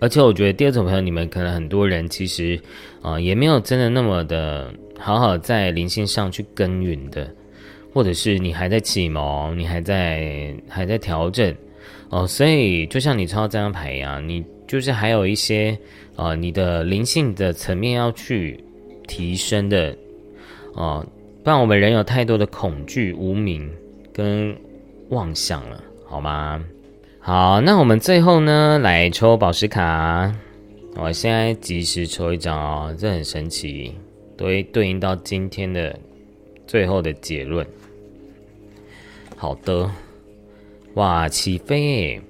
[0.00, 2.60] 而且我觉得第二种朋友，你们可能很多人其实
[3.00, 7.26] 啊，也没有真的那么的好好在灵性上去耕耘的，
[7.94, 11.56] 或者是你还在启蒙，你还在还在调整
[12.10, 15.78] 哦，所以就像你抽到这张牌一样，你就是还有一些
[16.14, 18.60] 啊，你的灵性的层面要去。
[19.08, 19.96] 提升的
[20.74, 21.06] 哦，
[21.44, 23.70] 不然我们人有太多的恐惧、无名
[24.12, 24.52] 跟
[25.10, 26.60] 妄想了，好吗？
[27.20, 30.34] 好，那我们最后呢，来抽宝石卡。
[30.96, 33.94] 我现在及时抽一张哦，这很神奇，
[34.36, 35.96] 都会对应到今天的
[36.66, 37.64] 最后的结论。
[39.36, 39.88] 好的，
[40.96, 42.20] 哇，起飞，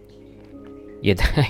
[1.01, 1.45] 也太。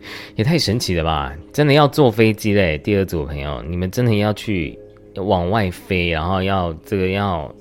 [0.36, 1.36] 也太神奇了吧！
[1.52, 4.78] 真的要坐飞机嘞，第二组朋友，你们真的要去
[5.16, 7.54] 往外飞，然后要这个要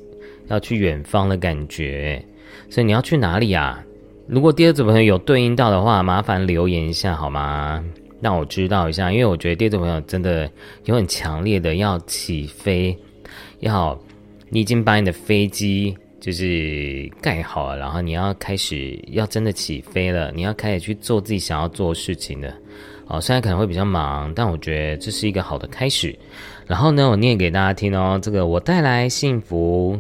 [0.47, 2.24] 要去远方的感觉，
[2.70, 3.84] 所以你要去哪里啊？
[4.28, 7.84] 如果第二组朋友有对应到的话，麻烦留言一下好吗？
[8.22, 10.49] 让我知道一下，因为我觉得第二组朋友真的
[10.86, 12.97] 有很强烈的要起飞，
[13.60, 13.99] 要
[14.49, 15.97] 你已经把你的飞机。
[16.28, 22.53] 就是盖好了，然后你要开始要真的起飞了，你要开始去做自己想要做的事情的。
[23.07, 26.13] 哦，虽然可能会比较忙，但我觉得这是一个好的开始。
[26.65, 28.19] 然后呢，我念给大家听哦。
[28.21, 29.97] 这个我带来幸福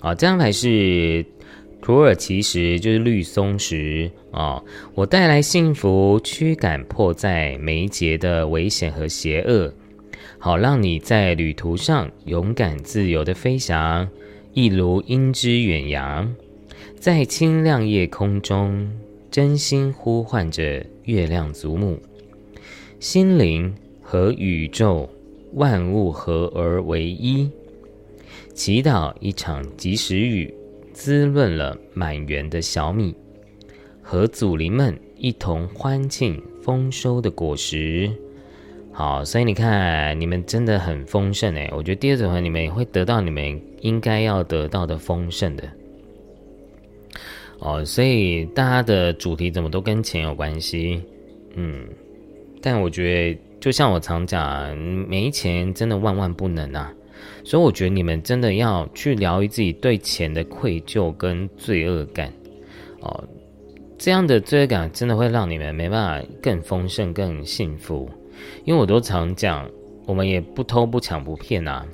[0.00, 1.24] 啊，这张牌是
[1.80, 4.60] 土耳其石，就是绿松石啊。
[4.96, 9.72] 我带来幸福，驱赶迫在眉睫的危险和邪恶。
[10.36, 14.08] 好让你在旅途上勇敢自由的飞翔，
[14.52, 16.34] 一如鹰之远扬，
[16.98, 18.90] 在清亮夜空中
[19.30, 22.00] 真心呼唤着月亮祖母，
[22.98, 23.72] 心灵
[24.02, 25.08] 和宇宙
[25.52, 27.48] 万物合而为一，
[28.52, 30.52] 祈祷一场及时雨
[30.92, 33.14] 滋润了满园的小米，
[34.02, 38.10] 和祖灵们一同欢庆丰收的果实。
[38.92, 41.70] 好，所以你看，你们真的很丰盛诶。
[41.74, 45.64] 我觉得第二组合你们会得到你们应该要得到的丰盛的。
[47.58, 51.02] 哦，所以大家的主题怎么都跟钱有关系？
[51.54, 51.86] 嗯，
[52.62, 56.92] 但我觉得就像我常讲，没钱真的万万不能啊。
[57.44, 62.32] 所以我觉得你们真的要去疗愈自己对钱的愧疚跟罪恶感。
[63.00, 63.22] 哦，
[63.98, 68.08] 这样的罪恶感真的会让你们没办法更丰盛、更幸福。
[68.64, 69.68] 因为我都常讲，
[70.06, 71.84] 我们也不偷不抢不骗呐，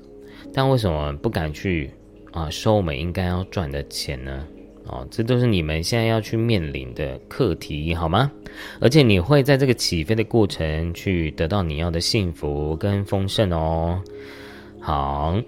[0.57, 1.91] 但为什么不敢去
[2.33, 4.43] 啊收我们应该要赚的钱呢？
[4.87, 8.33] 哦，这都是你们现在要去面临的课题，好吗？
[8.81, 14.01] 而且你会在这个起飞的过程去得到你要的幸福跟丰盛哦。
[14.81, 15.39] 好，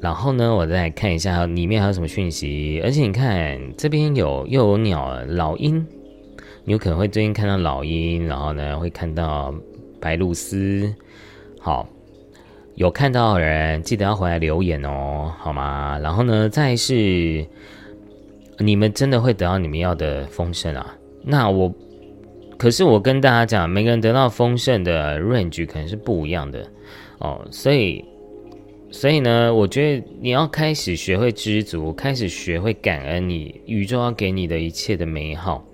[0.00, 2.80] 然后呢，我再看一下里面还有什么讯息。
[2.84, 5.84] 而且你看这边有又有鸟老鹰，
[6.62, 9.52] 你有可能会最近看到老鹰，然后呢会看到。
[10.00, 10.94] 白露丝，
[11.58, 11.84] 好，
[12.78, 15.98] 有看到的人记得要回来留言哦，好吗？
[16.00, 17.44] 然后呢，再是
[18.58, 20.96] 你们真的会得到你们要的丰盛啊？
[21.24, 21.74] 那我，
[22.56, 26.64] 可是我跟大家讲，每个人得到丰盛的 range 可能是不一样的
[27.18, 28.04] 哦，所以，
[28.92, 35.66] 所以呢，我觉得你要开始学会知足，开始学会感恩你宇宙要给你的一切的美好，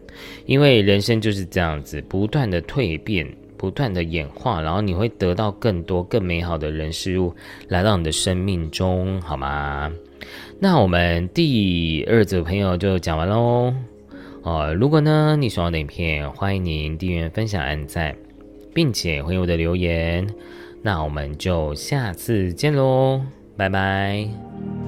[0.47, 3.31] 因为人生就是这样子，不断的蜕变。
[3.57, 7.35] 不断的演化，然后你会得到更多更美好的人事物
[7.69, 9.93] 来到你的生命中，好吗？
[10.59, 13.75] 那我们第二组朋友就讲完喽。
[14.43, 18.15] 哦，如果呢你喜欢的影片，欢迎您订阅、分享、按赞，
[18.75, 20.27] 并且回我的留言。
[20.83, 23.23] 那我们就下次见喽，
[23.57, 24.84] 拜拜。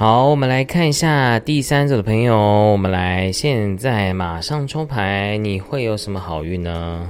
[0.00, 2.34] 好，我们来看一下第三组的朋友。
[2.34, 7.06] 我们来，现在马上抽牌，你会有什么好运呢？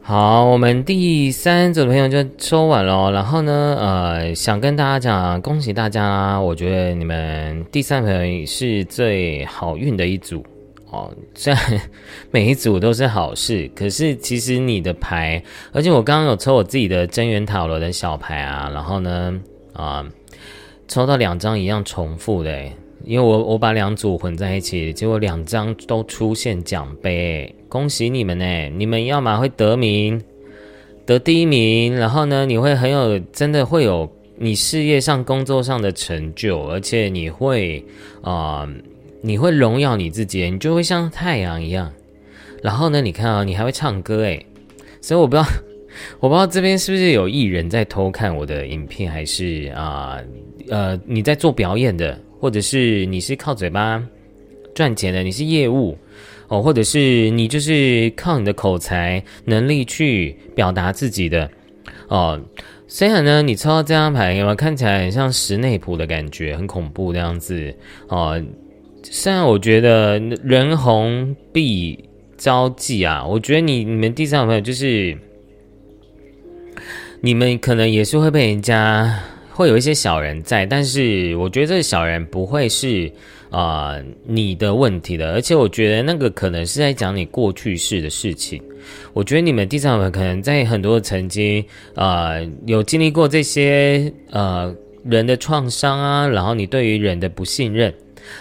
[0.00, 3.10] 好，我们第三组的朋友就抽完了。
[3.10, 6.40] 然后呢，呃，想跟大家讲，恭喜大家！
[6.40, 10.46] 我觉得你们第三朋友是最好运的一组
[10.90, 11.12] 哦。
[11.34, 11.60] 虽然
[12.30, 19.40] 每一组都是好事，可是其实你的牌，而且我刚刚有抽我自己的真元塔罗的小牌啊，然后呢。
[19.72, 20.06] 啊，
[20.88, 22.64] 抽到两张一样重复的，
[23.04, 28.68] 因为我我把两组混在一起，结果两张都出现奖杯，恭喜你们呢！
[28.76, 30.22] 你们要么会得名，
[31.06, 37.84] 得第一名，然后呢，你会很有真的会有你事业上、工作上的成就，而且你会
[38.20, 38.68] 啊，
[39.20, 41.90] 你会荣耀你自己，你就会像太阳一样。
[42.62, 44.46] 然后呢，你看啊，你还会唱歌诶，
[45.00, 45.48] 所以我不知道。
[46.20, 50.18] 我不知道这边是不是有艺人在偷看我的影片，还是啊
[50.68, 54.02] 呃你在做表演的，或者是你是靠嘴巴
[54.74, 55.98] 赚钱的，你是业务
[56.48, 61.50] 哦，或者是你就是靠你的口才能力去表达自己的
[62.08, 62.40] 哦。
[62.86, 67.74] 虽然呢，你抽到这张牌，有没有看起来很像石内普的感觉，很恐怖这样子
[68.08, 68.40] 哦。
[69.02, 71.98] 虽然我觉得人红必
[72.36, 75.18] 招忌啊，我觉得你你们第三个朋友就是。
[77.24, 79.16] 你们可能也是会被人家
[79.52, 83.08] 会有一些小人在，但是我觉得这小人不会是
[83.48, 83.96] 啊
[84.26, 88.60] 你的问题的，而且我觉得那个可能是在讲你过去式的事情。
[89.12, 91.64] 我觉得你们第三位可能在很多曾经
[91.94, 92.32] 啊
[92.66, 97.94] 有经历过这些呃人的创伤啊，然后你对于人的不信任。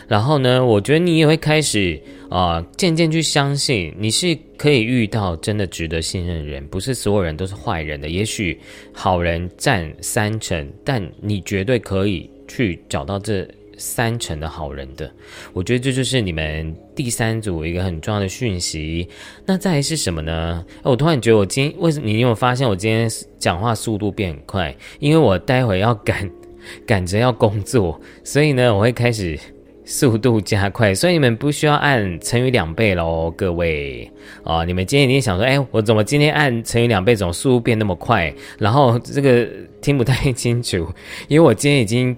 [0.07, 2.01] 然后呢，我觉得你也会开始
[2.31, 8.07] 啊，渐渐去相信你是可以遇到真的值得信任的人，不是所有人都是坏人的。
[8.07, 8.57] 也许
[8.93, 13.45] 好人占三成，但你绝对可以去找到这
[13.77, 15.11] 三成的好人的。
[15.51, 19.05] 我觉得这就是你们第三组一个很重要的讯息。
[19.45, 20.65] 那再是什么呢？
[20.83, 22.05] 我突然觉得我今天为什么？
[22.05, 24.73] 你有没有发现我今天讲话速度变快？
[24.99, 26.31] 因为我待会要赶
[26.87, 29.37] 赶着要工作，所以呢，我会开始。
[29.91, 34.09] 速度加快，所以你们不需要按乘以两倍喽，各位
[34.41, 34.63] 啊！
[34.63, 38.33] 你们今天一定想说，哎，我怎么今天按乘以两倍，怎么速度变那么快？
[38.57, 39.45] 然后这个
[39.81, 40.87] 听不太清楚，
[41.27, 42.15] 因为我今天已经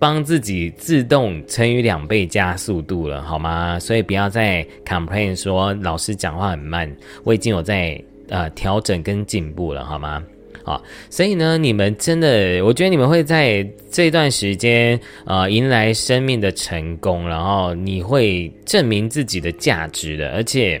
[0.00, 3.78] 帮自己自动乘以两倍加速度了，好吗？
[3.78, 6.92] 所以不要再 complain 说老师讲话很慢，
[7.22, 10.20] 我已经有在呃调整跟进步了，好吗？
[10.64, 20.80] 啊，所以呢，你们真的，我觉得你们会在这段时间啊，迎来生命的成功，然后你会证明自己的价值的，而且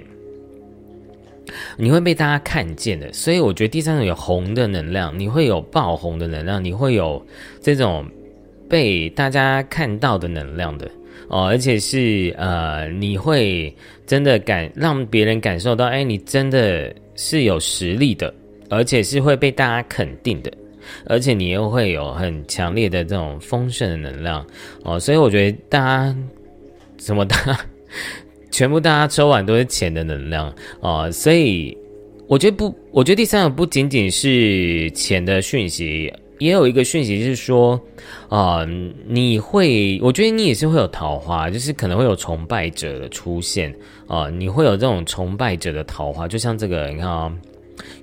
[1.76, 3.12] 你会被大家看见的。
[3.12, 7.20] 所以我觉得第三种有红的能量，你会有爆红的能量，你会有
[7.60, 8.06] 这种
[8.68, 10.88] 被大家看到的能量的
[11.28, 13.74] 哦，而且是呃，你会
[14.06, 18.32] 真的感让别人感受到，哎，你真的是有实力的。
[18.72, 20.50] 而且是会被大家肯定的，
[21.04, 24.44] 而且你又会有很强烈的这种丰盛的能量
[24.82, 26.16] 哦，所以我觉得大家
[26.96, 27.36] 什么大，
[28.50, 30.50] 全部大家抽完都是钱的能量
[30.80, 31.76] 哦，所以
[32.26, 37.78] 我觉得不，我觉得第三个不仅仅是钱的讯息，也有一个讯息是说
[38.30, 38.66] 啊，
[39.06, 43.70] 你会，我觉得你也是会有桃花，就是可能会有崇拜者的出现
[44.06, 47.30] 啊，你会有这种崇拜者的桃花，就像这个，你看啊。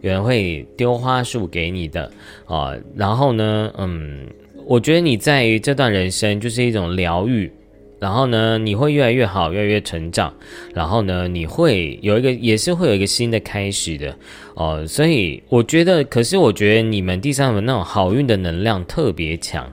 [0.02, 2.12] 有人会丢花束给你的
[2.46, 4.26] 啊，然后呢，嗯，
[4.66, 7.52] 我觉得你在这段人生就是一种疗愈，
[8.00, 10.34] 然后呢，你会越来越好，越来越成长，
[10.74, 14.16] 然后呢，你会有一个也是会有一个新的开始的
[14.56, 19.72] 哦，所以我觉得，可是我觉得你们第三轮那种好运的能量特别强，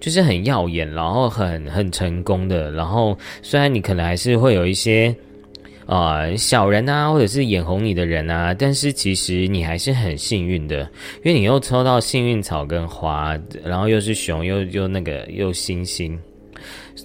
[0.00, 5.14] 就是很耀眼，然后很很成功的，然后虽然你可能还是会有一些。
[5.88, 10.80] 啊，小人啊，或者是眼红你的人啊，但是其实你还是很幸运的，
[11.24, 13.34] 因为你又抽到幸运草跟花，
[13.64, 16.18] 然后又是熊，又又那个又星星，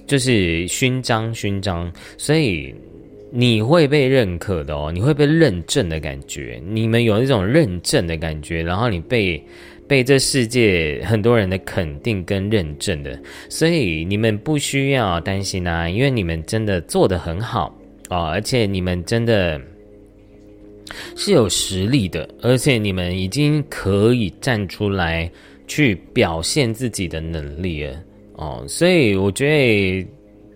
[0.06, 2.76] 就是勋章勋章，所以
[3.32, 9.42] 你会被认可的哦，你会被认证的感觉，你们有一种认证的感觉，然后你被
[9.88, 13.18] 被这世界很多人的肯定跟认证的，
[13.48, 17.74] 所以你们不需要担心啊，因为你们真的做的很好。
[18.14, 18.30] 啊！
[18.30, 19.60] 而且你们真的
[21.16, 25.30] 是有实力的，而且你们已经可以站出来
[25.68, 28.00] 去表现自己的能力了
[28.34, 28.64] 哦。
[28.68, 30.08] 所以我觉得，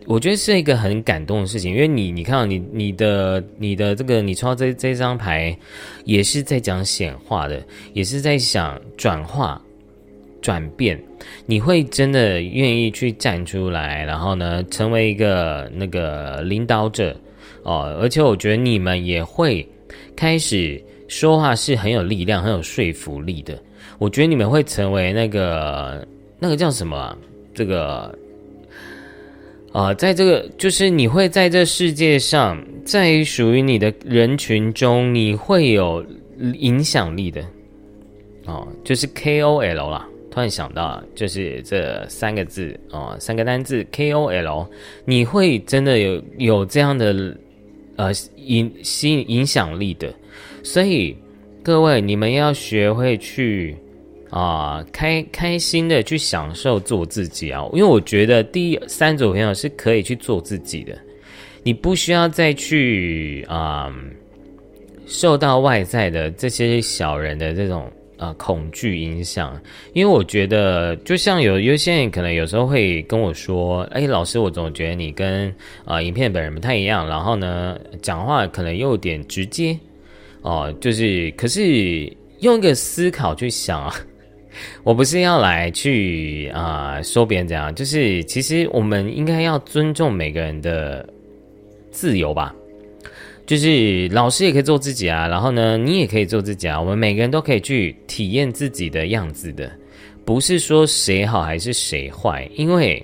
[0.05, 5.57] 我觉得是一个很感动的事情，因为你，你看到你你的你的这个，你抽到这这张牌，
[6.05, 9.59] 也是在讲显化的，也是在想转化、
[10.41, 11.01] 转变。
[11.47, 17.19] 你会真的愿意去站出来，然后呢，成为一个那个领导者。
[17.67, 19.67] 哦，而且我觉得你们也会
[20.15, 23.61] 开始说话是很有力量、很有说服力的。
[23.97, 26.07] 我觉得你们会成为那个
[26.39, 27.13] 那个叫什么？
[27.53, 28.17] 这个
[29.73, 36.05] 啊，在这个就是你会在这世界上，在属于你的人群中，你会有
[36.39, 37.43] 影响力的。
[38.45, 40.07] 哦，就是 K O L 啦。
[40.31, 44.65] 突然想到，就是这三个字哦，三个单字 K O L，
[45.03, 47.37] 你会真的有有这样的。
[47.97, 50.13] 呃，影吸影响力的，
[50.63, 51.17] 所以
[51.61, 53.75] 各位你们要学会去
[54.29, 60.97] 啊，开开心的去享受做自己啊，因为我觉得第三组朋友是可以去做自己的，
[61.63, 63.93] 你不需要再去啊，
[65.05, 67.91] 受到外在的这些小人的这种。
[68.17, 69.59] 呃，恐惧影响，
[69.93, 75.53] 因为我觉得，就像有有些人可能有时候会跟我说：“哎，老师，我总觉得你跟
[75.85, 79.77] 啊影片本人不太一样，然后呢，讲话可能又有点直接
[80.41, 83.93] 哦。”就是，可是用一个思考去想啊，
[84.83, 91.07] 我不是要来去啊说别人怎样，就是其实我们应该要尊重每个人的
[91.91, 92.55] 自由吧。
[93.47, 96.77] 就是老师也可以做自己啊，然后呢，你也可以做自己啊。
[96.79, 99.71] 我们每个人都可以去体验自己的样子的，
[100.25, 102.45] 不是说谁好还是谁坏。
[102.55, 103.01] 因为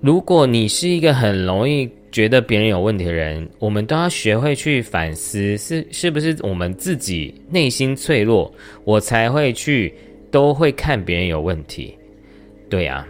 [0.00, 8.52] 如果你是一个很容易觉得别人有问题的人，我们都要学会去反思，是是不是我们自己内心脆弱，
[8.82, 9.94] 我才会去
[10.28, 11.96] 都会看别人有问题。
[12.68, 13.06] 对呀。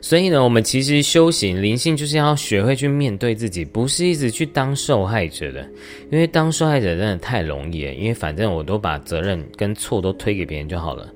[0.00, 5.68] 所以呢，我们其实修行灵性就是要学会去面对自己，不是一直去当受害者的。
[6.10, 11.08] 因为当受害者真的太容易了，因为反正我都把责任跟错都推给别人就好了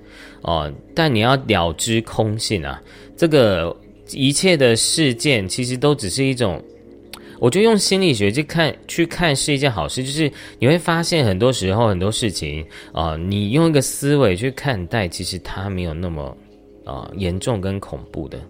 [0.42, 0.72] 哦。
[0.94, 2.80] 但你要了知空性啊，
[3.16, 3.74] 这个
[4.10, 6.62] 一切的事件其实都只是一种，
[7.38, 16.36] 我觉得用心理学去看去看是一件好事，就是你会发现很多时候很多事情啊，你用一个思维去看待，其实它没有那么
[16.84, 18.40] 啊严重跟恐怖的。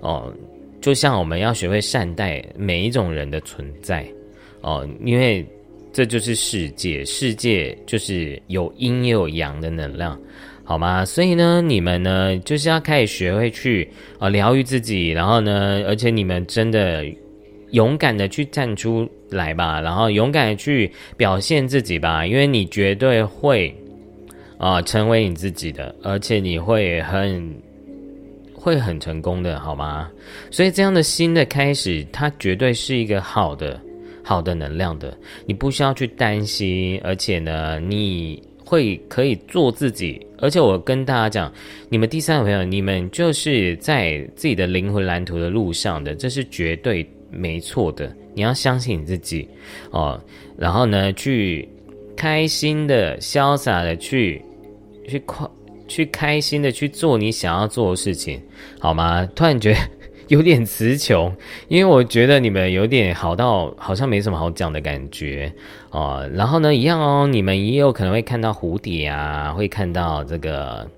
[0.00, 0.32] 哦，
[0.80, 4.06] 就像我们要学会善待每一种人的存在
[4.60, 5.46] 哦，因为
[5.92, 10.18] 这就是世界，世界就是有阴也有阳的能量，
[10.64, 11.04] 好吗？
[11.04, 17.04] 所以呢，你们呢就是要开始学会去啊疗愈自己，然后呢，而且你们真的
[17.70, 23.72] 勇敢的去站出来吧，然后勇敢的去表现自己吧，因为你绝对会
[24.62, 27.54] 啊成为你自己的，而且你会很。
[28.54, 30.08] 会很成功的，好吗？
[30.48, 33.80] 所以这样的新的开始，它绝对是一个好的、
[34.22, 35.18] 好的能量的。
[35.44, 40.24] 你不需要去担心，而且呢，你会可以做自己。
[40.38, 41.52] 而且我跟大家讲，
[41.88, 48.14] 你们第三个朋友，你们就是在自己的灵魂蓝图的路上的，这是绝对没错的。
[48.32, 49.48] 你要相信你自己
[49.90, 50.22] 哦，
[50.56, 51.68] 然后呢，去
[52.14, 54.40] 开心的、潇洒的去
[55.08, 55.46] 去快。
[55.88, 58.40] 去开心的去做你想要做的事情，
[58.78, 59.28] 好吗？
[59.34, 59.78] 突然觉得
[60.28, 61.30] 有点词穷，
[61.68, 65.52] 因为我觉得你们有点好到好像没什么好讲的感觉
[65.90, 66.26] 哦。
[66.32, 70.88] 然后呢，一样哦，你们也有可能会看到蝴蝶啊，会看到这个，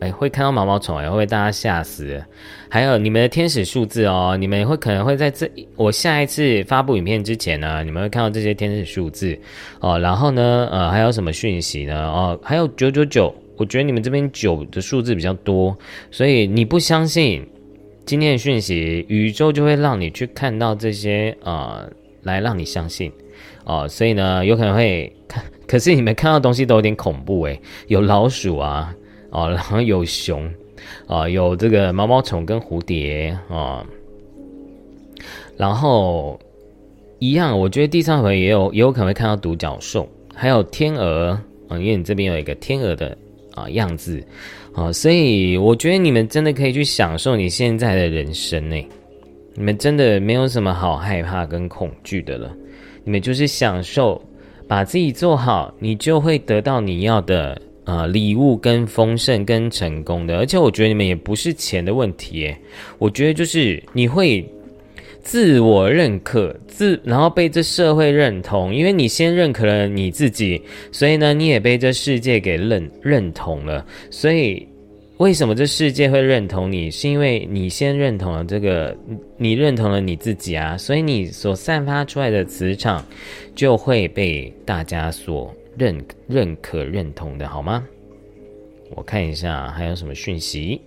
[0.00, 2.20] 哎，会看到毛毛虫，会会大家吓死。
[2.68, 9.38] 还有你们的天使数字哦，你们会可能会在这我下一次发布影片之前呢，你们会看到这些天使数字
[9.78, 9.96] 哦。
[9.96, 11.94] 然后呢，呃，还有什么讯息呢？
[12.08, 13.32] 哦，还有九九九。
[13.62, 15.78] 我觉得你们这边九的数字比较多，
[16.10, 17.46] 所以你不相信
[18.04, 21.88] 今天的讯息，宇宙就会让你去看到这些呃，
[22.22, 23.12] 来让你相信
[23.64, 23.86] 哦。
[23.86, 28.92] 所以呢，有可能会看，可是你们看到东西都有点恐怖诶，有老鼠啊，
[29.30, 30.52] 哦，然后有熊
[31.06, 33.86] 啊，有这个毛毛虫跟蝴蝶啊，
[35.56, 36.36] 然后
[37.20, 41.38] 一样，我觉得第三回也有也有可能会看到独角兽，还有天鹅
[41.68, 43.16] 啊，因为你这边有一个天鹅的。
[43.54, 44.24] 啊，样子，
[44.74, 48.76] 啊，所以我觉得你们真的可以去享受你现在的人生呢。
[49.54, 52.50] 你们真的没有什么好害怕跟恐惧的了，
[53.04, 54.20] 你们就是享受，
[54.66, 60.38] 把自己做好，你就会得到你要的啊礼物跟丰盛跟成功的。
[60.38, 62.58] 而且我觉得你们也不是钱的问题，耶，
[62.98, 64.44] 我觉得就是你会。
[65.22, 70.60] 自我认可，自然后被这社会认同，因为你先认可了你自己，
[70.90, 73.86] 所以呢，你也被这世界给认认同了。
[74.10, 74.66] 所以，
[75.18, 76.90] 为什么这世界会认同你？
[76.90, 78.96] 是因为你先认同了这个，
[79.36, 83.04] 你认同了你自己啊，所以你所散发出来的磁场
[83.54, 85.96] 就会被大家所认
[86.26, 87.86] 认可认同的，好吗？
[88.96, 90.80] 我看一下还有什么讯息。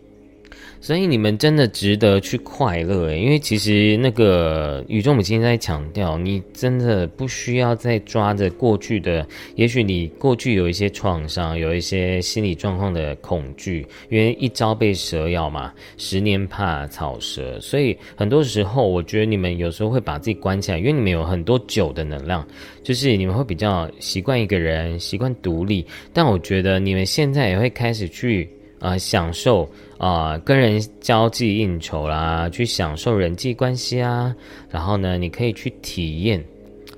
[0.86, 22.48] 所以你们真的值得去快乐诶，因为其实那个宇宙母亲在强调，你真的不需要再抓着过去的，也许你过去有一些创伤，有一些心理状况的恐惧，因为一朝被蛇咬嘛，十年怕草蛇，所以很多时候我觉得你们有时候会把自己关起来，因为你们有很多酒的能量，
[22.84, 25.84] 就是你们会比较习惯一个人，习惯独立，
[26.14, 28.48] 但我觉得你们现在也会开始去。
[28.80, 29.68] 啊，享受
[29.98, 34.36] 啊，跟人交际应酬啦，去享受人际关系啊。
[34.70, 36.44] 然后呢，你可以去体验、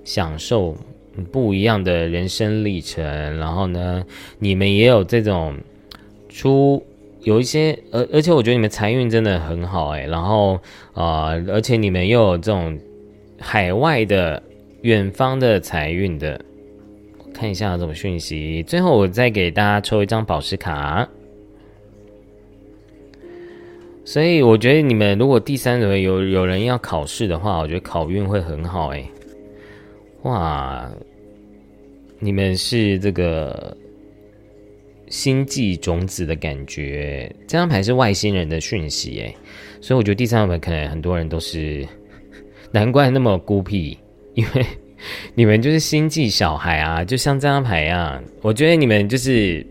[0.04, 0.76] 享受
[1.32, 3.04] 不一样的人生历程。
[3.38, 4.04] 然后呢，
[4.40, 5.56] 你们也有这种
[6.30, 6.84] 出
[7.22, 10.06] 有一些，而而且我觉得你们财运真的很好哎。
[10.06, 10.60] 然后
[10.94, 12.78] 啊，而且你们又有这种
[13.40, 14.42] 海外的、
[14.82, 16.40] 远方的财运的。
[17.34, 18.64] 看一下这种讯息。
[18.64, 21.08] 最后，我再给大家抽一张宝石卡。
[24.08, 29.06] 所以我觉得你们如果第三轮有有人要考试的话，我觉得考运会很好哎。
[30.22, 30.90] 哇，
[32.18, 33.76] 你们是这个
[35.10, 39.36] 星际种子的感觉，这张牌是外星人的讯息哎，
[39.82, 41.86] 所以我觉得第三轮可能很多人都是，
[42.72, 43.98] 难怪那么孤僻，
[44.36, 44.66] 因为
[45.36, 48.24] 你们就是星际小孩啊，就像这张牌一样。
[48.42, 49.68] 我觉得你们就是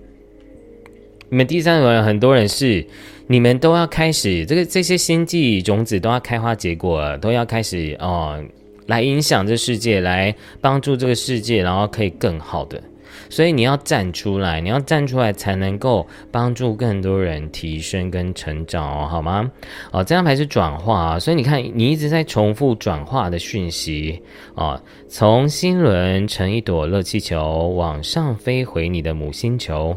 [1.31, 2.87] 你们第三轮很多人是。
[3.29, 8.41] 你们都要开始，这个这些星际种子都要开花结果，都要开始哦，
[8.87, 12.81] 来影响这世界，来帮助这个世界，然后可以更好的。
[13.29, 19.51] 所以你要站出来，你要站出来才能够帮助更多人提升跟成长，好吗？
[19.91, 24.23] 哦，这张牌是转化，所以你看，你一直在重复转化的讯息
[24.55, 29.97] 啊，从星轮乘一朵热气球往上飞回你的母星球。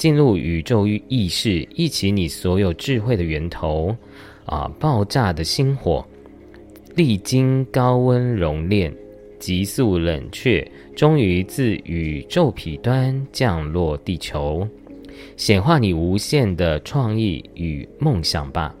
[0.00, 3.94] 进入宇宙意识，忆起你所有智慧的源头，
[4.46, 6.02] 啊，爆炸的星火，
[6.96, 8.90] 历经高温熔炼，
[9.38, 14.66] 急速冷却，终于自宇宙彼端降落地球，
[15.36, 18.74] 显化你无限的创意与梦想吧！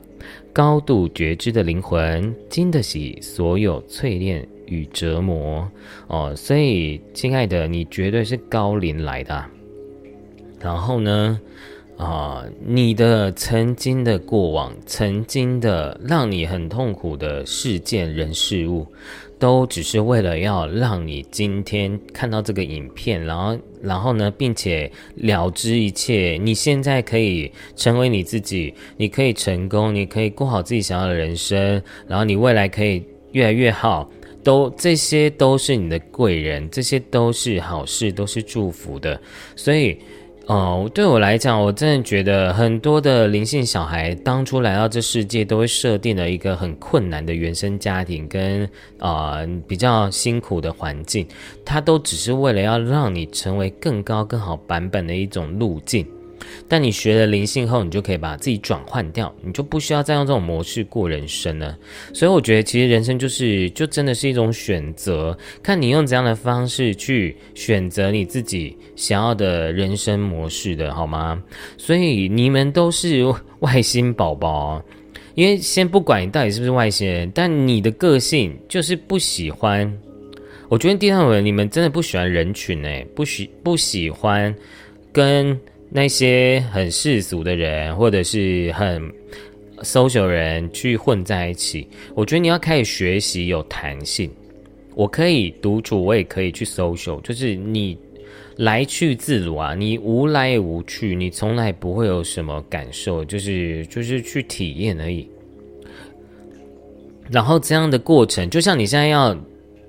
[0.54, 5.70] 高度觉知的灵魂，经得起所有淬炼与折磨
[6.06, 6.34] 哦。
[6.34, 9.44] 所以，亲爱的，你绝对是高龄来的。
[10.60, 11.40] 然后呢？
[11.96, 18.86] 啊，你的曾经的过往，曾经的让你很痛苦的事件、人、事物，
[19.38, 26.38] 都只是为了要让你今天看到这个影片，然后，然后呢，并且了知一切。
[26.40, 34.10] 你现在可以成为你自己，你可以成功，你可以过好自己想要的人生，然后你未来可以越来越好。
[34.42, 39.20] 都这些都是你的贵人，这些都是好事，都是祝福的，
[39.54, 39.98] 所以。
[40.50, 51.24] 哦，对我来讲，我真的觉得很多的灵性小孩当初来到这世界，都会设定了一个很困难的原生家庭跟啊比较辛苦的环境，
[51.64, 56.04] 他都只是为了要让你成为更高更好版本的一种路径。
[56.68, 61.76] 但你学了灵性后，你就可以把自己转换掉，你就不需要再用这种模式过人生了。
[62.12, 71.42] 所以我觉得，其实人生就是，就真的是一种选择，看你用怎样的方式去选择你自己想要的人生模式的，好吗？
[71.76, 73.24] 所以你们都是
[73.60, 74.82] 外星宝宝，
[75.34, 79.92] 因为先不管你到底是不是外星人，但你的个性就是不喜欢。
[80.68, 84.54] 我觉得第三位，你们真的不喜欢人群诶，不喜不喜欢
[85.12, 85.58] 跟。
[85.92, 89.02] 那些很世俗的人，或者是很
[89.78, 94.30] social 人去混在一起，我觉得你要开始学习有弹性。
[94.94, 97.98] 我可以独处，我也可以去 social，就是你
[98.56, 105.28] 来去自如啊，你无来无去，你从来不会有什么感受，就是就是去体验而已。
[107.30, 109.36] 然后这样的过程，就像你现在要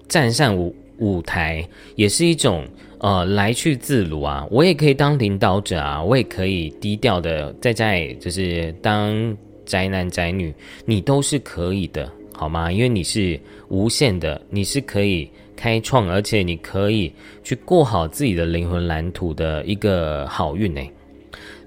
[0.08, 1.64] 站上舞舞台，
[1.96, 2.66] 也是一种。
[3.02, 9.36] 呃，来去自如啊，我也可以当领导者啊，我也可以低调的在在就是当
[9.66, 10.54] 宅男宅女，
[10.86, 12.72] 你都是可以的，好吗？
[12.72, 13.40] 因为你是
[13.70, 17.12] 无限的，你是可以开创，而且你可以
[17.44, 20.82] 去过好自己的灵魂蓝图的一个好运呢。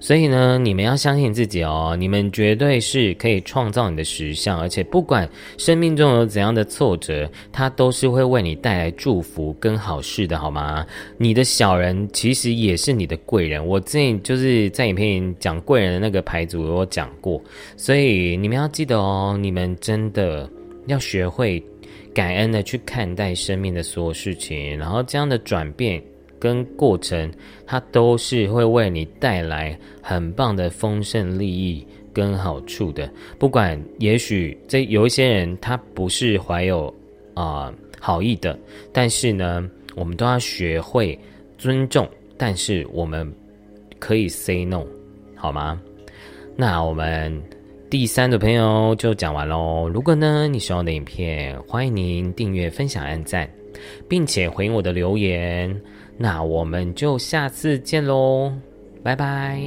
[0.05, 5.27] 所以呢，你们要相信自己哦，你们绝对是可以创造你的实相，而且不管
[5.57, 10.85] 生命中有怎样的挫折，它都是会为你带来祝福跟好事的，好吗？
[11.17, 17.41] 你的小人其实也是你的贵人，我之前就是在影片讲贵人的那个牌组有讲过，
[17.75, 20.47] 所以你们要记得哦，你们真的
[20.85, 21.59] 要学会
[22.13, 25.99] 感恩的去看待生命的所有事情，然后这样的转变。
[26.45, 27.31] 跟过程，
[27.65, 31.83] 它都是会为你带来很棒的丰盛利益
[32.13, 33.09] 跟好处的。
[33.39, 36.93] 不管，也许这有一些人他不是怀有
[37.33, 38.57] 啊好意的，
[38.93, 41.17] 但是呢，我们都要学会
[41.57, 42.07] 尊重。
[42.37, 43.33] 但是我们
[43.97, 44.85] 可以 say no，
[45.35, 45.81] 好吗？
[46.55, 47.41] 那我们
[47.89, 49.89] 第三的朋友就讲完喽。
[49.89, 53.49] 如果呢你喜欢我的影片，欢迎您订阅、分享、按赞，
[54.07, 55.73] 并且回应我的留言。
[56.17, 58.51] 那我们就下次见喽，
[59.03, 59.61] 拜拜。